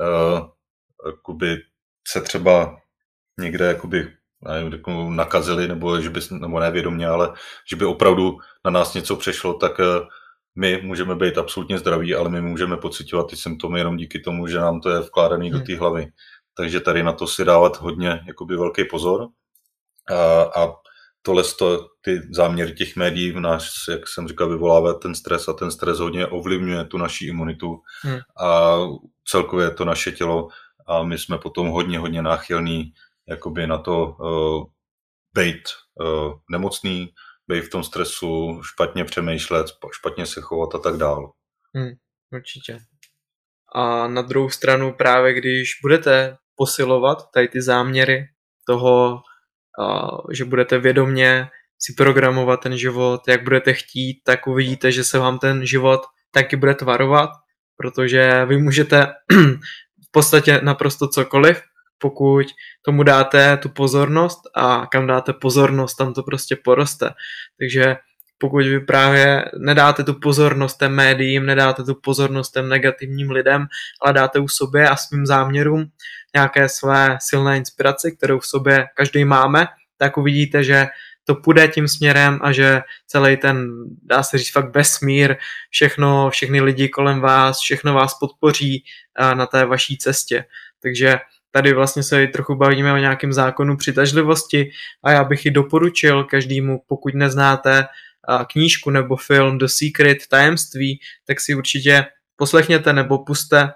uh, 0.00 0.48
jakoby 1.06 1.56
se 2.08 2.20
třeba 2.20 2.76
někde 3.40 3.64
jakoby 3.64 4.18
nevím, 4.42 5.16
nakazili, 5.16 5.68
nebo 5.68 6.00
že 6.00 6.10
by, 6.10 6.20
nebo 6.30 6.60
nevědomě, 6.60 7.08
ale 7.08 7.32
že 7.70 7.76
by 7.76 7.84
opravdu 7.84 8.38
na 8.64 8.70
nás 8.70 8.94
něco 8.94 9.16
přešlo, 9.16 9.54
tak 9.54 9.80
eh, 9.80 10.06
my 10.58 10.82
můžeme 10.82 11.14
být 11.14 11.38
absolutně 11.38 11.78
zdraví, 11.78 12.14
ale 12.14 12.28
my 12.28 12.40
můžeme 12.40 12.76
pocitovat 12.76 13.30
ty 13.30 13.36
symptomy 13.36 13.80
jenom 13.80 13.96
díky 13.96 14.18
tomu, 14.18 14.46
že 14.46 14.58
nám 14.58 14.80
to 14.80 14.90
je 14.90 15.00
vkládaný 15.00 15.50
hmm. 15.50 15.58
do 15.58 15.66
té 15.66 15.76
hlavy. 15.76 16.06
Takže 16.54 16.80
tady 16.80 17.02
na 17.02 17.12
to 17.12 17.26
si 17.26 17.44
dávat 17.44 17.80
hodně 17.80 18.20
jakoby 18.26 18.56
velký 18.56 18.84
pozor. 18.84 19.28
A, 20.10 20.42
a 20.42 20.74
tohle 21.22 21.42
to, 21.58 21.88
ty 22.00 22.20
záměry 22.30 22.72
těch 22.72 22.96
médií 22.96 23.30
v 23.32 23.40
nás, 23.40 23.64
jak 23.90 24.08
jsem 24.08 24.28
říkal, 24.28 24.48
vyvolává 24.48 24.94
ten 24.94 25.14
stres 25.14 25.48
a 25.48 25.52
ten 25.52 25.70
stres 25.70 25.98
hodně 25.98 26.26
ovlivňuje 26.26 26.84
tu 26.84 26.98
naší 26.98 27.28
imunitu 27.28 27.80
hmm. 28.02 28.18
a 28.40 28.76
celkově 29.24 29.70
to 29.70 29.84
naše 29.84 30.12
tělo 30.12 30.48
a 30.86 31.02
my 31.02 31.18
jsme 31.18 31.38
potom 31.38 31.68
hodně, 31.68 31.98
hodně 31.98 32.22
náchylní 32.22 32.92
jakoby 33.28 33.66
na 33.66 33.78
to 33.78 34.06
uh, 34.06 34.64
být 35.34 35.62
uh, 36.00 36.32
nemocný, 36.50 37.08
být 37.48 37.64
v 37.64 37.70
tom 37.70 37.84
stresu, 37.84 38.60
špatně 38.62 39.04
přemýšlet, 39.04 39.66
špatně 39.92 40.26
se 40.26 40.40
chovat 40.40 40.74
a 40.74 40.78
tak 40.78 40.96
dál. 40.96 41.32
Hmm, 41.74 41.92
určitě. 42.32 42.78
A 43.74 44.08
na 44.08 44.22
druhou 44.22 44.50
stranu 44.50 44.92
právě 44.92 45.34
když 45.34 45.78
budete 45.82 46.36
posilovat 46.56 47.30
tady 47.30 47.48
ty 47.48 47.62
záměry 47.62 48.26
toho, 48.66 49.22
že 50.32 50.44
budete 50.44 50.78
vědomně 50.78 51.48
si 51.78 51.92
programovat 51.92 52.60
ten 52.60 52.78
život, 52.78 53.28
jak 53.28 53.42
budete 53.42 53.72
chtít, 53.72 54.20
tak 54.24 54.46
uvidíte, 54.46 54.92
že 54.92 55.04
se 55.04 55.18
vám 55.18 55.38
ten 55.38 55.66
život 55.66 56.00
taky 56.30 56.56
bude 56.56 56.74
tvarovat, 56.74 57.30
protože 57.76 58.44
vy 58.44 58.58
můžete 58.58 59.06
v 60.08 60.10
podstatě 60.10 60.60
naprosto 60.62 61.08
cokoliv, 61.08 61.62
pokud 61.98 62.46
tomu 62.82 63.02
dáte 63.02 63.56
tu 63.56 63.68
pozornost 63.68 64.40
a 64.54 64.86
kam 64.86 65.06
dáte 65.06 65.32
pozornost, 65.32 65.94
tam 65.94 66.14
to 66.14 66.22
prostě 66.22 66.56
poroste. 66.64 67.10
Takže 67.58 67.96
pokud 68.38 68.64
vy 68.64 68.80
právě 68.80 69.44
nedáte 69.58 70.04
tu 70.04 70.14
pozornost 70.14 70.78
těm 70.78 70.94
médiím, 70.94 71.46
nedáte 71.46 71.84
tu 71.84 71.94
pozornost 71.94 72.50
těm 72.50 72.68
negativním 72.68 73.30
lidem, 73.30 73.66
ale 74.02 74.12
dáte 74.12 74.38
u 74.38 74.48
sobě 74.48 74.88
a 74.88 74.96
svým 74.96 75.26
záměrům 75.26 75.84
nějaké 76.34 76.68
své 76.68 77.18
silné 77.20 77.56
inspirace, 77.56 78.10
kterou 78.10 78.38
v 78.38 78.46
sobě 78.46 78.86
každý 78.94 79.24
máme, 79.24 79.66
tak 79.96 80.16
uvidíte, 80.16 80.64
že 80.64 80.86
to 81.24 81.34
půjde 81.34 81.68
tím 81.68 81.88
směrem 81.88 82.38
a 82.42 82.52
že 82.52 82.82
celý 83.06 83.36
ten, 83.36 83.68
dá 84.02 84.22
se 84.22 84.38
říct 84.38 84.52
fakt 84.52 84.74
vesmír, 84.74 85.36
všechno, 85.70 86.30
všechny 86.30 86.60
lidi 86.60 86.88
kolem 86.88 87.20
vás, 87.20 87.60
všechno 87.60 87.94
vás 87.94 88.14
podpoří 88.14 88.84
na 89.34 89.46
té 89.46 89.64
vaší 89.64 89.98
cestě. 89.98 90.44
Takže 90.82 91.18
tady 91.50 91.72
vlastně 91.72 92.02
se 92.02 92.26
trochu 92.26 92.54
bavíme 92.54 92.92
o 92.92 92.96
nějakém 92.96 93.32
zákonu 93.32 93.76
přitažlivosti 93.76 94.70
a 95.04 95.10
já 95.10 95.24
bych 95.24 95.44
ji 95.44 95.50
doporučil 95.50 96.24
každému, 96.24 96.82
pokud 96.86 97.14
neznáte 97.14 97.86
knížku 98.52 98.90
nebo 98.90 99.16
film 99.16 99.58
The 99.58 99.66
Secret, 99.66 100.18
tajemství, 100.30 101.00
tak 101.26 101.40
si 101.40 101.54
určitě 101.54 102.04
poslechněte 102.36 102.92
nebo 102.92 103.18
puste 103.18 103.72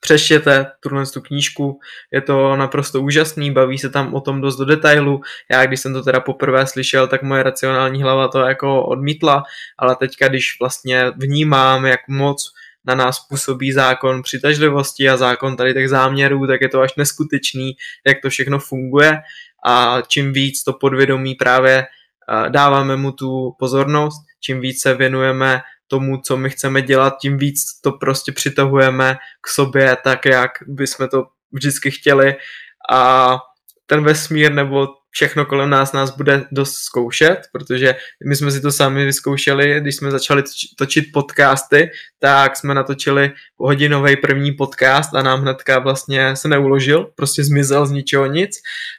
přeštěte 0.00 0.66
tuhle 0.80 1.06
tu 1.06 1.20
knížku, 1.20 1.80
je 2.12 2.20
to 2.20 2.56
naprosto 2.56 3.02
úžasný, 3.02 3.50
baví 3.50 3.78
se 3.78 3.90
tam 3.90 4.14
o 4.14 4.20
tom 4.20 4.40
dost 4.40 4.56
do 4.56 4.64
detailu. 4.64 5.20
Já, 5.50 5.66
když 5.66 5.80
jsem 5.80 5.92
to 5.92 6.02
teda 6.02 6.20
poprvé 6.20 6.66
slyšel, 6.66 7.06
tak 7.08 7.22
moje 7.22 7.42
racionální 7.42 8.02
hlava 8.02 8.28
to 8.28 8.38
jako 8.38 8.84
odmítla, 8.84 9.42
ale 9.78 9.96
teďka, 9.96 10.28
když 10.28 10.56
vlastně 10.60 11.10
vnímám, 11.16 11.86
jak 11.86 12.00
moc 12.08 12.52
na 12.88 12.94
nás 12.94 13.26
působí 13.28 13.72
zákon 13.72 14.22
přitažlivosti 14.22 15.08
a 15.08 15.16
zákon 15.16 15.56
tady 15.56 15.74
těch 15.74 15.88
záměrů, 15.88 16.46
tak 16.46 16.60
je 16.60 16.68
to 16.68 16.80
až 16.80 16.94
neskutečný, 16.96 17.72
jak 18.06 18.16
to 18.22 18.30
všechno 18.30 18.58
funguje. 18.58 19.18
A 19.66 20.02
čím 20.08 20.32
víc 20.32 20.62
to 20.62 20.72
podvědomí 20.72 21.34
právě 21.34 21.86
dáváme 22.48 22.96
mu 22.96 23.12
tu 23.12 23.52
pozornost, 23.58 24.24
čím 24.40 24.60
víc 24.60 24.82
se 24.82 24.94
věnujeme 24.94 25.60
tomu, 25.86 26.20
co 26.20 26.36
my 26.36 26.50
chceme 26.50 26.82
dělat, 26.82 27.16
tím 27.20 27.38
víc 27.38 27.80
to 27.80 27.92
prostě 27.92 28.32
přitahujeme 28.32 29.16
k 29.40 29.48
sobě 29.48 29.96
tak, 30.04 30.26
jak 30.26 30.50
bychom 30.66 31.08
to 31.08 31.24
vždycky 31.52 31.90
chtěli. 31.90 32.36
A 32.90 33.38
ten 33.86 34.04
vesmír 34.04 34.52
nebo 34.52 34.86
všechno 35.10 35.46
kolem 35.46 35.70
nás 35.70 35.92
nás 35.92 36.16
bude 36.16 36.44
dost 36.52 36.74
zkoušet, 36.74 37.38
protože 37.52 37.94
my 38.28 38.36
jsme 38.36 38.50
si 38.50 38.60
to 38.60 38.72
sami 38.72 39.04
vyzkoušeli, 39.04 39.80
když 39.80 39.96
jsme 39.96 40.10
začali 40.10 40.42
točit 40.78 41.04
podcasty, 41.12 41.90
tak 42.18 42.56
jsme 42.56 42.74
natočili 42.74 43.30
hodinový 43.56 44.16
první 44.16 44.52
podcast 44.52 45.14
a 45.14 45.22
nám 45.22 45.40
hnedka 45.40 45.78
vlastně 45.78 46.36
se 46.36 46.48
neuložil, 46.48 47.10
prostě 47.14 47.44
zmizel 47.44 47.86
z 47.86 47.90
ničeho 47.90 48.26
nic. 48.26 48.50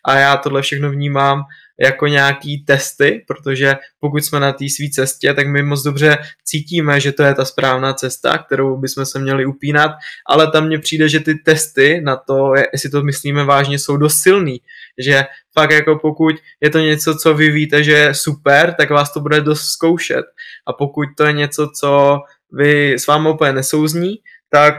A 0.05 0.15
já 0.15 0.37
tohle 0.37 0.61
všechno 0.61 0.91
vnímám 0.91 1.43
jako 1.79 2.07
nějaký 2.07 2.63
testy, 2.65 3.25
protože 3.27 3.75
pokud 3.99 4.25
jsme 4.25 4.39
na 4.39 4.51
té 4.51 4.65
své 4.69 4.89
cestě, 4.93 5.33
tak 5.33 5.47
my 5.47 5.63
moc 5.63 5.83
dobře 5.83 6.17
cítíme, 6.43 6.99
že 6.99 7.11
to 7.11 7.23
je 7.23 7.33
ta 7.33 7.45
správná 7.45 7.93
cesta, 7.93 8.37
kterou 8.37 8.77
bychom 8.77 9.05
se 9.05 9.19
měli 9.19 9.45
upínat, 9.45 9.91
ale 10.29 10.51
tam 10.51 10.67
mně 10.67 10.79
přijde, 10.79 11.09
že 11.09 11.19
ty 11.19 11.35
testy 11.35 12.01
na 12.03 12.15
to, 12.15 12.53
jestli 12.73 12.89
to 12.89 13.03
myslíme 13.03 13.43
vážně, 13.43 13.79
jsou 13.79 13.97
dost 13.97 14.21
silný, 14.21 14.61
že 14.99 15.25
fakt 15.53 15.71
jako 15.71 15.99
pokud 16.01 16.35
je 16.61 16.69
to 16.69 16.79
něco, 16.79 17.15
co 17.15 17.33
vy 17.33 17.49
víte, 17.49 17.83
že 17.83 17.91
je 17.91 18.13
super, 18.13 18.73
tak 18.77 18.89
vás 18.89 19.13
to 19.13 19.19
bude 19.19 19.41
dost 19.41 19.61
zkoušet 19.61 20.25
a 20.67 20.73
pokud 20.73 21.05
to 21.17 21.25
je 21.25 21.33
něco, 21.33 21.69
co 21.79 22.17
vy 22.51 22.93
s 22.93 23.07
vámi 23.07 23.29
úplně 23.29 23.53
nesouzní, 23.53 24.15
tak 24.49 24.75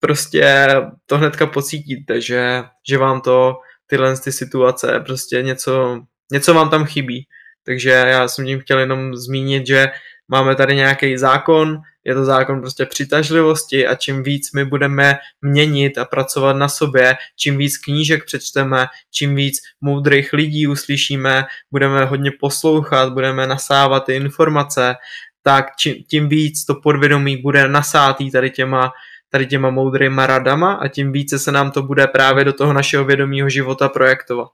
prostě 0.00 0.66
to 1.06 1.18
hnedka 1.18 1.46
pocítíte, 1.46 2.20
že, 2.20 2.62
že 2.88 2.98
vám 2.98 3.20
to 3.20 3.56
tyhle 3.86 4.18
ty 4.18 4.32
situace 4.32 5.00
prostě 5.06 5.42
něco 5.42 6.02
něco 6.32 6.54
vám 6.54 6.70
tam 6.70 6.84
chybí. 6.84 7.26
Takže 7.66 7.90
já 7.90 8.28
jsem 8.28 8.46
tím 8.46 8.60
chtěl 8.60 8.78
jenom 8.78 9.14
zmínit, 9.14 9.66
že 9.66 9.86
máme 10.28 10.54
tady 10.56 10.74
nějaký 10.74 11.18
zákon, 11.18 11.78
je 12.04 12.14
to 12.14 12.24
zákon 12.24 12.60
prostě 12.60 12.86
přitažlivosti 12.86 13.86
a 13.86 13.94
čím 13.94 14.22
víc 14.22 14.52
my 14.52 14.64
budeme 14.64 15.18
měnit 15.42 15.98
a 15.98 16.04
pracovat 16.04 16.52
na 16.56 16.68
sobě, 16.68 17.16
čím 17.36 17.56
víc 17.58 17.78
knížek 17.78 18.24
přečteme, 18.24 18.86
čím 19.10 19.34
víc 19.34 19.58
moudrých 19.80 20.32
lidí 20.32 20.66
uslyšíme, 20.66 21.44
budeme 21.70 22.04
hodně 22.04 22.30
poslouchat, 22.40 23.12
budeme 23.12 23.46
nasávat 23.46 24.04
ty 24.04 24.14
informace, 24.14 24.94
tak 25.42 25.66
tím 26.10 26.28
víc 26.28 26.64
to 26.64 26.74
podvědomí 26.74 27.36
bude 27.36 27.68
nasátý 27.68 28.30
tady 28.30 28.50
těma, 28.50 28.92
tady 29.28 29.46
těma 29.46 29.70
moudrýma 29.70 30.26
radama 30.26 30.72
a 30.72 30.88
tím 30.88 31.12
více 31.12 31.38
se 31.38 31.52
nám 31.52 31.70
to 31.70 31.82
bude 31.82 32.06
právě 32.06 32.44
do 32.44 32.52
toho 32.52 32.72
našeho 32.72 33.04
vědomího 33.04 33.48
života 33.48 33.88
projektovat. 33.88 34.48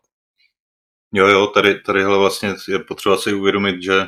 Jo, 1.13 1.27
jo, 1.27 1.47
tady, 1.47 1.81
tady 1.81 2.05
vlastně 2.05 2.55
je 2.69 2.79
potřeba 2.79 3.17
si 3.17 3.33
uvědomit, 3.33 3.83
že 3.83 4.07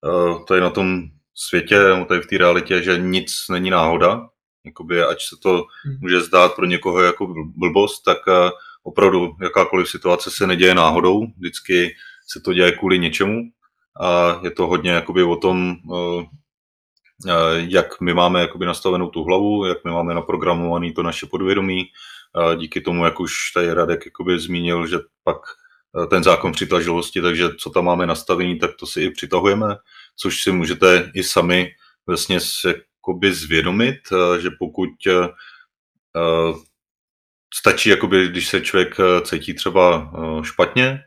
uh, 0.00 0.44
tady 0.44 0.60
na 0.60 0.70
tom 0.70 1.02
světě, 1.38 1.78
tady 2.08 2.20
v 2.20 2.26
té 2.26 2.38
realitě, 2.38 2.82
že 2.82 2.98
nic 2.98 3.32
není 3.50 3.70
náhoda. 3.70 4.28
Jakoby, 4.64 5.02
ať 5.02 5.22
se 5.22 5.36
to 5.42 5.64
hmm. 5.84 5.96
může 6.00 6.20
zdát 6.20 6.54
pro 6.54 6.66
někoho 6.66 7.00
jako 7.00 7.34
blbost, 7.56 8.02
tak 8.02 8.18
uh, 8.26 8.50
opravdu 8.82 9.36
jakákoliv 9.42 9.90
situace 9.90 10.30
se 10.30 10.46
neděje 10.46 10.74
náhodou, 10.74 11.26
vždycky 11.38 11.94
se 12.28 12.40
to 12.40 12.52
děje 12.52 12.72
kvůli 12.72 12.98
něčemu 12.98 13.42
a 14.00 14.40
je 14.42 14.50
to 14.50 14.66
hodně 14.66 14.90
jakoby 14.90 15.22
o 15.22 15.36
tom, 15.36 15.76
uh, 15.86 16.24
jak 17.54 18.00
my 18.00 18.14
máme 18.14 18.40
jakoby 18.40 18.66
nastavenou 18.66 19.08
tu 19.08 19.24
hlavu, 19.24 19.64
jak 19.66 19.84
my 19.84 19.90
máme 19.90 20.14
naprogramovaný 20.14 20.92
to 20.92 21.02
naše 21.02 21.26
podvědomí. 21.26 21.84
Díky 22.56 22.80
tomu, 22.80 23.04
jak 23.04 23.20
už 23.20 23.32
tady 23.54 23.72
Radek 23.72 24.06
jakoby 24.06 24.38
zmínil, 24.38 24.86
že 24.86 24.98
pak 25.24 25.36
Eh, 25.96 26.06
ten 26.06 26.22
zákon 26.22 26.52
přitažlivosti, 26.52 27.20
takže 27.20 27.48
co 27.58 27.70
tam 27.70 27.84
máme 27.84 28.06
nastavení, 28.06 28.58
tak 28.58 28.70
to 28.78 28.86
si 28.86 29.00
i 29.00 29.10
přitahujeme, 29.10 29.66
což 30.20 30.42
si 30.42 30.52
můžete 30.52 31.10
i 31.14 31.22
sami 31.22 31.70
vlastně 32.06 32.38
jakoby 32.66 33.32
zvědomit, 33.32 33.98
eh, 34.12 34.40
že 34.40 34.48
pokud 34.58 34.88
eh, 35.06 35.28
stačí, 37.54 37.88
jakoby, 37.88 38.28
když 38.28 38.48
se 38.48 38.60
člověk 38.60 38.96
cítí 39.24 39.54
třeba 39.54 40.12
špatně, 40.42 41.00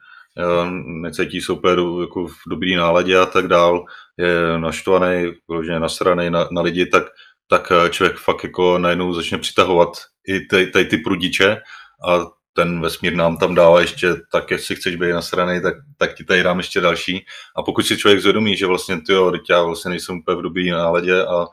necítí 0.85 1.41
se 1.41 1.53
úplně 1.53 2.01
jako 2.01 2.27
v 2.27 2.35
dobrý 2.47 2.75
náladě 2.75 3.17
a 3.17 3.25
tak 3.25 3.47
dál, 3.47 3.85
je 4.17 4.59
naštvaný, 4.59 5.31
vyloženě 5.49 5.79
nasraný 5.79 6.29
na, 6.29 6.47
na 6.51 6.61
lidi, 6.61 6.85
tak, 6.85 7.03
tak 7.47 7.71
člověk 7.89 8.17
fakt 8.17 8.43
jako 8.43 8.77
najednou 8.77 9.13
začne 9.13 9.37
přitahovat 9.37 9.89
i 10.27 10.39
tady 10.45 10.85
ty 10.85 10.97
prudiče 10.97 11.61
a 12.07 12.25
ten 12.53 12.81
vesmír 12.81 13.15
nám 13.15 13.37
tam 13.37 13.55
dává 13.55 13.81
ještě, 13.81 14.07
tak 14.31 14.51
jestli 14.51 14.75
chceš 14.75 14.95
být 14.95 15.11
nasraný, 15.11 15.61
tak, 15.61 15.73
tak 15.97 16.15
ti 16.15 16.23
tady 16.23 16.43
dám 16.43 16.57
ještě 16.57 16.81
další. 16.81 17.25
A 17.55 17.63
pokud 17.63 17.85
si 17.85 17.97
člověk 17.97 18.21
zvědomí, 18.21 18.57
že 18.57 18.65
vlastně 18.65 19.01
ty 19.01 19.13
jo, 19.13 19.31
já 19.49 19.63
vlastně 19.63 19.89
nejsem 19.89 20.17
úplně 20.17 20.37
v 20.37 20.41
dobrý 20.41 20.69
náladě 20.69 21.25
a, 21.25 21.33
a 21.33 21.47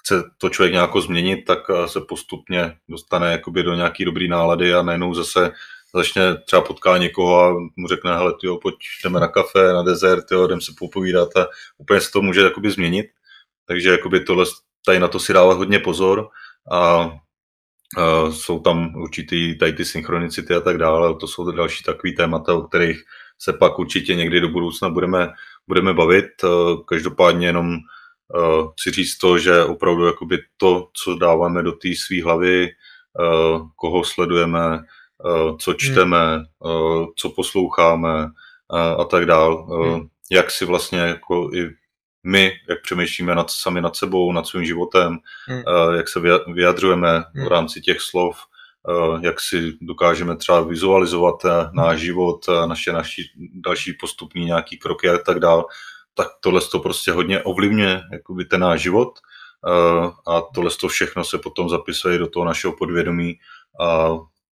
chce 0.00 0.24
to 0.38 0.48
člověk 0.48 0.72
nějak 0.72 0.96
změnit, 0.96 1.44
tak 1.44 1.58
se 1.86 2.00
postupně 2.00 2.76
dostane 2.88 3.32
jakoby 3.32 3.62
do 3.62 3.74
nějaký 3.74 4.04
dobrý 4.04 4.28
nálady 4.28 4.74
a 4.74 4.82
najednou 4.82 5.14
zase 5.14 5.52
začne 5.94 6.36
třeba 6.36 6.62
potká 6.62 6.98
někoho 6.98 7.40
a 7.44 7.52
mu 7.76 7.88
řekne, 7.88 8.16
hele, 8.16 8.34
tyjo, 8.40 8.56
pojď, 8.56 8.74
jdeme 9.04 9.20
na 9.20 9.28
kafe, 9.28 9.72
na 9.72 9.82
dezert, 9.82 10.26
tyjo, 10.26 10.46
jdem 10.46 10.60
se 10.60 10.72
popovídat 10.78 11.36
a 11.36 11.46
úplně 11.78 12.00
se 12.00 12.10
to 12.10 12.22
může 12.22 12.40
jakoby 12.40 12.70
změnit. 12.70 13.06
Takže 13.66 13.90
jakoby 13.90 14.20
tohle, 14.20 14.44
tady 14.84 14.98
na 14.98 15.08
to 15.08 15.20
si 15.20 15.32
dávat 15.32 15.56
hodně 15.56 15.78
pozor 15.78 16.28
a 16.70 17.10
Uh, 17.98 18.32
jsou 18.32 18.60
tam 18.60 18.94
určitý 18.96 19.58
tady 19.58 19.72
ty 19.72 19.84
synchronicity 19.84 20.54
a 20.54 20.60
tak 20.60 20.78
dále, 20.78 21.14
to 21.20 21.26
jsou 21.26 21.50
další 21.50 21.84
takové 21.84 22.12
témata, 22.12 22.54
o 22.54 22.62
kterých 22.62 23.02
se 23.38 23.52
pak 23.52 23.78
určitě 23.78 24.14
někdy 24.14 24.40
do 24.40 24.48
budoucna 24.48 24.88
budeme, 24.88 25.28
budeme 25.68 25.94
bavit. 25.94 26.26
Uh, 26.44 26.84
každopádně 26.84 27.46
jenom 27.46 27.68
uh, 27.68 28.68
si 28.80 28.90
říct 28.90 29.18
to, 29.18 29.38
že 29.38 29.64
opravdu 29.64 30.06
jakoby 30.06 30.38
to, 30.56 30.88
co 30.92 31.14
dáváme 31.14 31.62
do 31.62 31.72
té 31.72 31.88
své 31.96 32.22
hlavy, 32.22 32.68
koho 33.76 34.04
sledujeme, 34.04 34.84
co 35.58 35.70
hmm. 35.70 35.78
čteme, 35.78 36.44
uh, 36.58 37.06
co 37.16 37.30
posloucháme 37.30 38.28
a 38.98 39.04
tak 39.04 39.26
dále, 39.26 39.56
hmm. 39.56 40.08
jak 40.30 40.50
si 40.50 40.64
vlastně 40.64 40.98
jako 40.98 41.50
i 41.54 41.79
my, 42.24 42.52
jak 42.68 42.82
přemýšlíme 42.82 43.34
nad, 43.34 43.50
sami 43.50 43.80
nad 43.80 43.96
sebou, 43.96 44.32
nad 44.32 44.46
svým 44.46 44.64
životem, 44.64 45.18
hmm. 45.46 45.62
uh, 45.66 45.94
jak 45.94 46.08
se 46.08 46.20
vyjadřujeme 46.54 47.24
hmm. 47.34 47.44
v 47.44 47.48
rámci 47.48 47.80
těch 47.80 48.00
slov, 48.00 48.38
uh, 48.88 49.24
jak 49.24 49.40
si 49.40 49.72
dokážeme 49.80 50.36
třeba 50.36 50.60
vizualizovat 50.60 51.44
uh, 51.44 51.50
náš 51.72 52.00
život, 52.00 52.46
naše, 52.66 52.92
naši 52.92 53.22
další 53.54 53.92
postupní 53.92 54.44
nějaký 54.44 54.78
kroky 54.78 55.08
a 55.08 55.18
tak 55.18 55.38
dál, 55.38 55.66
tak 56.14 56.28
tohle 56.40 56.60
to 56.60 56.78
prostě 56.78 57.12
hodně 57.12 57.42
ovlivňuje 57.42 58.02
jakoby 58.12 58.44
ten 58.44 58.60
náš 58.60 58.80
život 58.80 59.18
a 60.26 60.40
tohle 60.54 60.70
to 60.80 60.88
všechno 60.88 61.24
se 61.24 61.38
potom 61.38 61.68
zapisuje 61.68 62.18
do 62.18 62.26
toho 62.26 62.44
našeho 62.44 62.72
podvědomí 62.76 63.38
a 63.80 64.08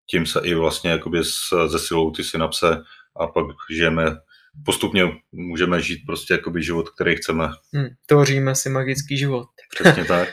tím 0.07 0.27
se 0.27 0.41
i 0.45 0.55
vlastně 0.55 0.91
jakoby 0.91 1.23
ze 1.67 1.79
silou 1.79 2.11
ty 2.11 2.25
synapse 2.25 2.83
a 3.17 3.27
pak 3.27 3.47
žijeme 3.71 4.17
postupně 4.65 5.05
můžeme 5.33 5.83
žít 5.83 5.99
prostě 6.07 6.35
jakoby 6.35 6.63
život, 6.63 6.91
který 6.91 7.17
chceme. 7.17 7.49
Hmm, 7.75 7.89
tvoříme 8.07 8.55
si 8.55 8.69
magický 8.69 9.19
život. 9.19 9.49
Přesně 9.75 10.05
tak. 10.15 10.29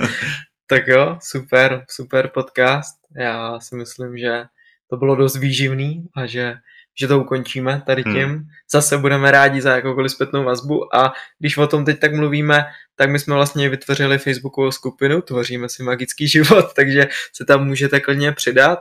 tak 0.66 0.86
jo, 0.86 1.18
super, 1.22 1.84
super 1.90 2.30
podcast. 2.34 2.96
Já 3.16 3.60
si 3.60 3.76
myslím, 3.76 4.18
že 4.18 4.44
to 4.90 4.96
bylo 4.96 5.16
dost 5.16 5.36
výživný 5.36 6.04
a 6.16 6.26
že, 6.26 6.54
že 7.00 7.08
to 7.08 7.20
ukončíme 7.20 7.82
tady 7.86 8.02
hmm. 8.02 8.14
tím. 8.14 8.28
Hmm. 8.28 8.42
Zase 8.72 8.98
budeme 8.98 9.30
rádi 9.30 9.60
za 9.60 9.76
jakoukoliv 9.76 10.12
zpětnou 10.12 10.44
vazbu 10.44 10.96
a 10.96 11.12
když 11.38 11.56
o 11.56 11.66
tom 11.66 11.84
teď 11.84 12.00
tak 12.00 12.14
mluvíme, 12.14 12.64
tak 12.96 13.10
my 13.10 13.18
jsme 13.18 13.34
vlastně 13.34 13.68
vytvořili 13.68 14.18
facebookovou 14.18 14.70
skupinu, 14.70 15.22
tvoříme 15.22 15.68
si 15.68 15.82
magický 15.82 16.28
život, 16.38 16.74
takže 16.74 17.08
se 17.32 17.44
tam 17.44 17.66
můžete 17.66 18.00
klidně 18.00 18.32
přidat. 18.32 18.78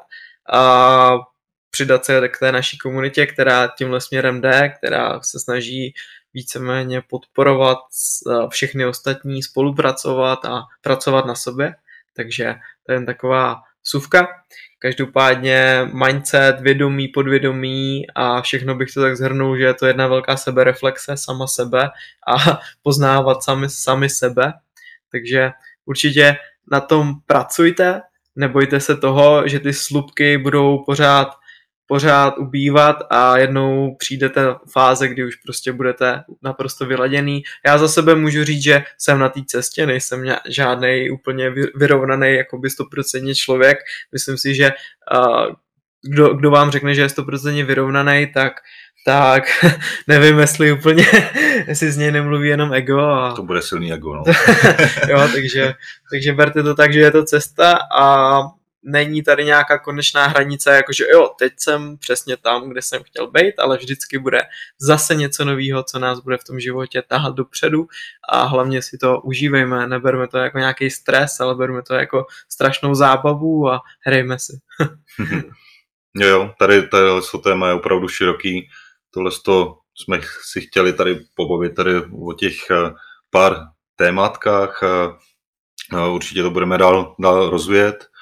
A 0.53 1.17
přidat 1.71 2.05
se 2.05 2.27
k 2.27 2.39
té 2.39 2.51
naší 2.51 2.77
komunitě, 2.77 3.25
která 3.25 3.67
tímhle 3.77 4.01
směrem 4.01 4.41
jde, 4.41 4.73
která 4.77 5.21
se 5.21 5.39
snaží 5.39 5.93
víceméně 6.33 7.01
podporovat 7.01 7.77
všechny 8.49 8.85
ostatní, 8.85 9.43
spolupracovat 9.43 10.45
a 10.45 10.61
pracovat 10.81 11.25
na 11.25 11.35
sobě. 11.35 11.75
Takže 12.15 12.55
to 12.83 12.91
je 12.91 12.95
jen 12.95 13.05
taková 13.05 13.61
suvka. 13.83 14.27
Každopádně 14.79 15.89
mindset, 15.93 16.59
vědomí, 16.59 17.07
podvědomí 17.07 18.07
a 18.15 18.41
všechno 18.41 18.75
bych 18.75 18.93
to 18.93 19.01
tak 19.01 19.17
zhrnul, 19.17 19.57
že 19.57 19.63
je 19.63 19.73
to 19.73 19.87
jedna 19.87 20.07
velká 20.07 20.37
sebereflexe 20.37 21.17
sama 21.17 21.47
sebe 21.47 21.89
a 22.27 22.59
poznávat 22.83 23.43
sami, 23.43 23.69
sami 23.69 24.09
sebe. 24.09 24.53
Takže 25.11 25.51
určitě 25.85 26.35
na 26.71 26.81
tom 26.81 27.13
pracujte, 27.25 28.01
nebojte 28.35 28.79
se 28.79 28.97
toho, 28.97 29.47
že 29.47 29.59
ty 29.59 29.73
slupky 29.73 30.37
budou 30.37 30.83
pořád 30.85 31.38
pořád 31.89 32.37
ubývat 32.37 32.97
a 33.09 33.37
jednou 33.37 33.95
přijde 33.95 34.29
ta 34.29 34.59
fáze, 34.71 35.07
kdy 35.07 35.25
už 35.25 35.35
prostě 35.35 35.71
budete 35.71 36.23
naprosto 36.43 36.85
vyladěný. 36.85 37.43
Já 37.65 37.77
za 37.77 37.87
sebe 37.87 38.15
můžu 38.15 38.43
říct, 38.43 38.63
že 38.63 38.83
jsem 38.97 39.19
na 39.19 39.29
té 39.29 39.41
cestě, 39.47 39.85
nejsem 39.85 40.23
žádný 40.49 41.09
úplně 41.09 41.49
vyrovnaný 41.75 42.35
jakoby 42.35 42.67
100% 42.67 43.35
člověk. 43.35 43.77
Myslím 44.11 44.37
si, 44.37 44.55
že 44.55 44.71
uh, 45.15 45.55
kdo, 46.01 46.33
kdo 46.33 46.51
vám 46.51 46.71
řekne, 46.71 46.95
že 46.95 47.01
je 47.01 47.07
100% 47.07 47.65
vyrovnaný, 47.65 48.27
tak 48.33 48.53
tak 49.05 49.43
nevím, 50.07 50.39
jestli 50.39 50.71
úplně, 50.71 51.05
jestli 51.67 51.91
z 51.91 51.97
něj 51.97 52.11
nemluví 52.11 52.49
jenom 52.49 52.73
ego. 52.73 52.99
A... 52.99 53.33
To 53.35 53.43
bude 53.43 53.61
silný 53.61 53.93
ego, 53.93 54.13
no. 54.15 54.23
jo, 55.09 55.29
takže, 55.33 55.73
takže 56.11 56.33
berte 56.33 56.63
to 56.63 56.75
tak, 56.75 56.93
že 56.93 56.99
je 56.99 57.11
to 57.11 57.23
cesta 57.23 57.79
a 57.99 58.41
není 58.83 59.23
tady 59.23 59.45
nějaká 59.45 59.77
konečná 59.77 60.27
hranice, 60.27 60.71
jakože 60.71 61.05
jo, 61.13 61.29
teď 61.39 61.53
jsem 61.57 61.97
přesně 61.97 62.37
tam, 62.37 62.69
kde 62.69 62.81
jsem 62.81 63.03
chtěl 63.03 63.31
být, 63.31 63.59
ale 63.59 63.77
vždycky 63.77 64.19
bude 64.19 64.41
zase 64.81 65.15
něco 65.15 65.45
nového, 65.45 65.83
co 65.83 65.99
nás 65.99 66.19
bude 66.19 66.37
v 66.37 66.43
tom 66.43 66.59
životě 66.59 67.01
tahat 67.07 67.35
dopředu 67.35 67.87
a 68.29 68.43
hlavně 68.43 68.81
si 68.81 68.97
to 68.97 69.21
užívejme, 69.21 69.87
neberme 69.87 70.27
to 70.27 70.37
jako 70.37 70.57
nějaký 70.57 70.89
stres, 70.89 71.39
ale 71.39 71.55
berme 71.55 71.81
to 71.81 71.93
jako 71.93 72.25
strašnou 72.49 72.95
zábavu 72.95 73.69
a 73.69 73.79
hrajme 74.05 74.39
si. 74.39 74.59
jo, 76.15 76.27
jo, 76.27 76.53
tady, 76.59 76.87
tady 76.87 77.03
to 77.31 77.37
téma 77.37 77.67
je 77.67 77.73
opravdu 77.73 78.07
široký, 78.07 78.69
tohle 79.13 79.31
to 79.45 79.77
jsme 79.95 80.21
si 80.41 80.61
chtěli 80.61 80.93
tady 80.93 81.19
pobavit 81.35 81.75
tady 81.75 81.95
o 82.21 82.33
těch 82.33 82.55
eh, 82.71 82.93
pár 83.29 83.57
tématkách, 83.95 84.83
určitě 86.13 86.41
to 86.41 86.49
budeme 86.49 86.77
dál, 86.77 87.15
dál 87.19 87.49
rozvíjet, 87.49 87.95
Eh, 87.95 88.18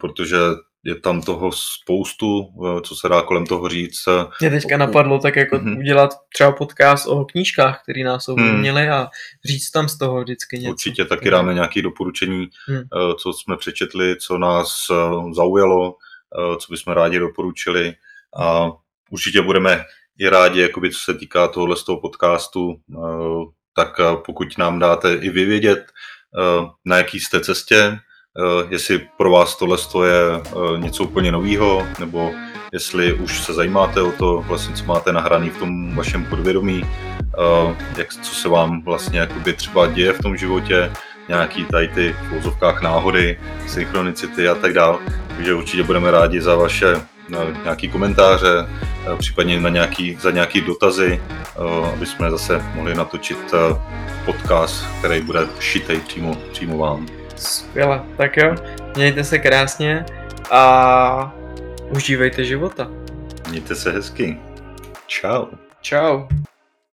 protože 0.00 0.36
je 0.84 0.94
tam 0.94 1.22
toho 1.22 1.50
spoustu, 1.52 2.48
eh, 2.66 2.80
co 2.80 2.96
se 2.96 3.08
dá 3.08 3.22
kolem 3.22 3.46
toho 3.46 3.68
říct. 3.68 4.04
Mě 4.40 4.50
teďka 4.50 4.76
napadlo 4.76 5.18
tak 5.18 5.36
jako 5.36 5.56
mm-hmm. 5.56 5.78
udělat 5.78 6.10
třeba 6.34 6.52
podcast 6.52 7.06
o 7.06 7.24
knížkách, 7.24 7.82
které 7.82 8.04
nás 8.04 8.28
ovlivnily 8.28 8.82
hmm. 8.82 8.92
a 8.92 9.10
říct 9.44 9.70
tam 9.70 9.88
z 9.88 9.98
toho 9.98 10.22
vždycky 10.22 10.58
něco. 10.58 10.70
Určitě 10.70 11.04
taky 11.04 11.30
dáme 11.30 11.54
nějaké 11.54 11.82
doporučení, 11.82 12.48
hmm. 12.68 12.82
co 13.22 13.32
jsme 13.32 13.56
přečetli, 13.56 14.16
co 14.16 14.38
nás 14.38 14.86
zaujalo, 15.32 15.94
co 16.58 16.72
bychom 16.72 16.92
rádi 16.92 17.18
doporučili 17.18 17.94
a 18.36 18.70
určitě 19.10 19.42
budeme 19.42 19.84
i 20.18 20.28
rádi, 20.28 20.60
jakoby, 20.60 20.90
co 20.90 20.98
se 20.98 21.14
týká 21.14 21.48
tohohle 21.48 21.76
z 21.76 21.84
toho 21.84 22.00
podcastu, 22.00 22.80
tak 23.76 24.00
pokud 24.26 24.58
nám 24.58 24.78
dáte 24.78 25.14
i 25.14 25.30
vyvědět, 25.30 25.86
na 26.84 26.96
jaký 26.96 27.20
jste 27.20 27.40
cestě, 27.40 27.76
Eh, 27.86 28.09
jestli 28.68 29.00
pro 29.16 29.30
vás 29.30 29.56
tohle 29.56 29.78
je 30.06 30.22
eh, 30.34 30.78
něco 30.78 31.04
úplně 31.04 31.32
nového, 31.32 31.86
nebo 31.98 32.30
jestli 32.72 33.12
už 33.12 33.40
se 33.40 33.54
zajímáte 33.54 34.02
o 34.02 34.12
to, 34.12 34.44
vlastně, 34.48 34.74
co 34.74 34.84
máte 34.84 35.12
nahraný 35.12 35.50
v 35.50 35.58
tom 35.58 35.96
vašem 35.96 36.24
podvědomí, 36.24 36.84
eh, 36.84 37.76
jak, 37.96 38.12
co 38.12 38.34
se 38.34 38.48
vám 38.48 38.82
vlastně 38.82 39.18
jakoby 39.18 39.52
třeba 39.52 39.86
děje 39.86 40.12
v 40.12 40.22
tom 40.22 40.36
životě, 40.36 40.92
nějaký 41.28 41.64
tady 41.64 41.88
ty 41.88 42.16
v 42.28 42.34
vozovkách 42.34 42.82
náhody, 42.82 43.40
synchronicity 43.66 44.48
a 44.48 44.54
tak 44.54 44.72
dále. 44.72 44.98
Takže 45.36 45.54
určitě 45.54 45.82
budeme 45.82 46.10
rádi 46.10 46.40
za 46.40 46.56
vaše 46.56 46.94
nějaký 47.64 47.88
komentáře, 47.88 48.68
případně 49.18 49.60
na 49.60 49.68
nějaký, 49.68 50.18
za 50.20 50.30
nějaký 50.30 50.60
dotazy, 50.60 51.22
aby 51.94 52.06
jsme 52.06 52.30
zase 52.30 52.62
mohli 52.74 52.94
natočit 52.94 53.38
podcast, 54.24 54.84
který 54.98 55.20
bude 55.20 55.46
šitej 55.60 56.00
přímo, 56.00 56.34
přímo 56.52 56.78
vám. 56.78 57.19
Skvěle, 57.40 58.02
tak 58.16 58.36
jo, 58.36 58.54
mějte 58.96 59.24
se 59.24 59.38
krásně 59.38 60.04
a 60.50 61.34
užívejte 61.90 62.44
života. 62.44 62.88
Mějte 63.50 63.74
se 63.74 63.90
hezky. 63.90 64.38
Ciao. 65.06 65.48
Ciao. 65.82 66.28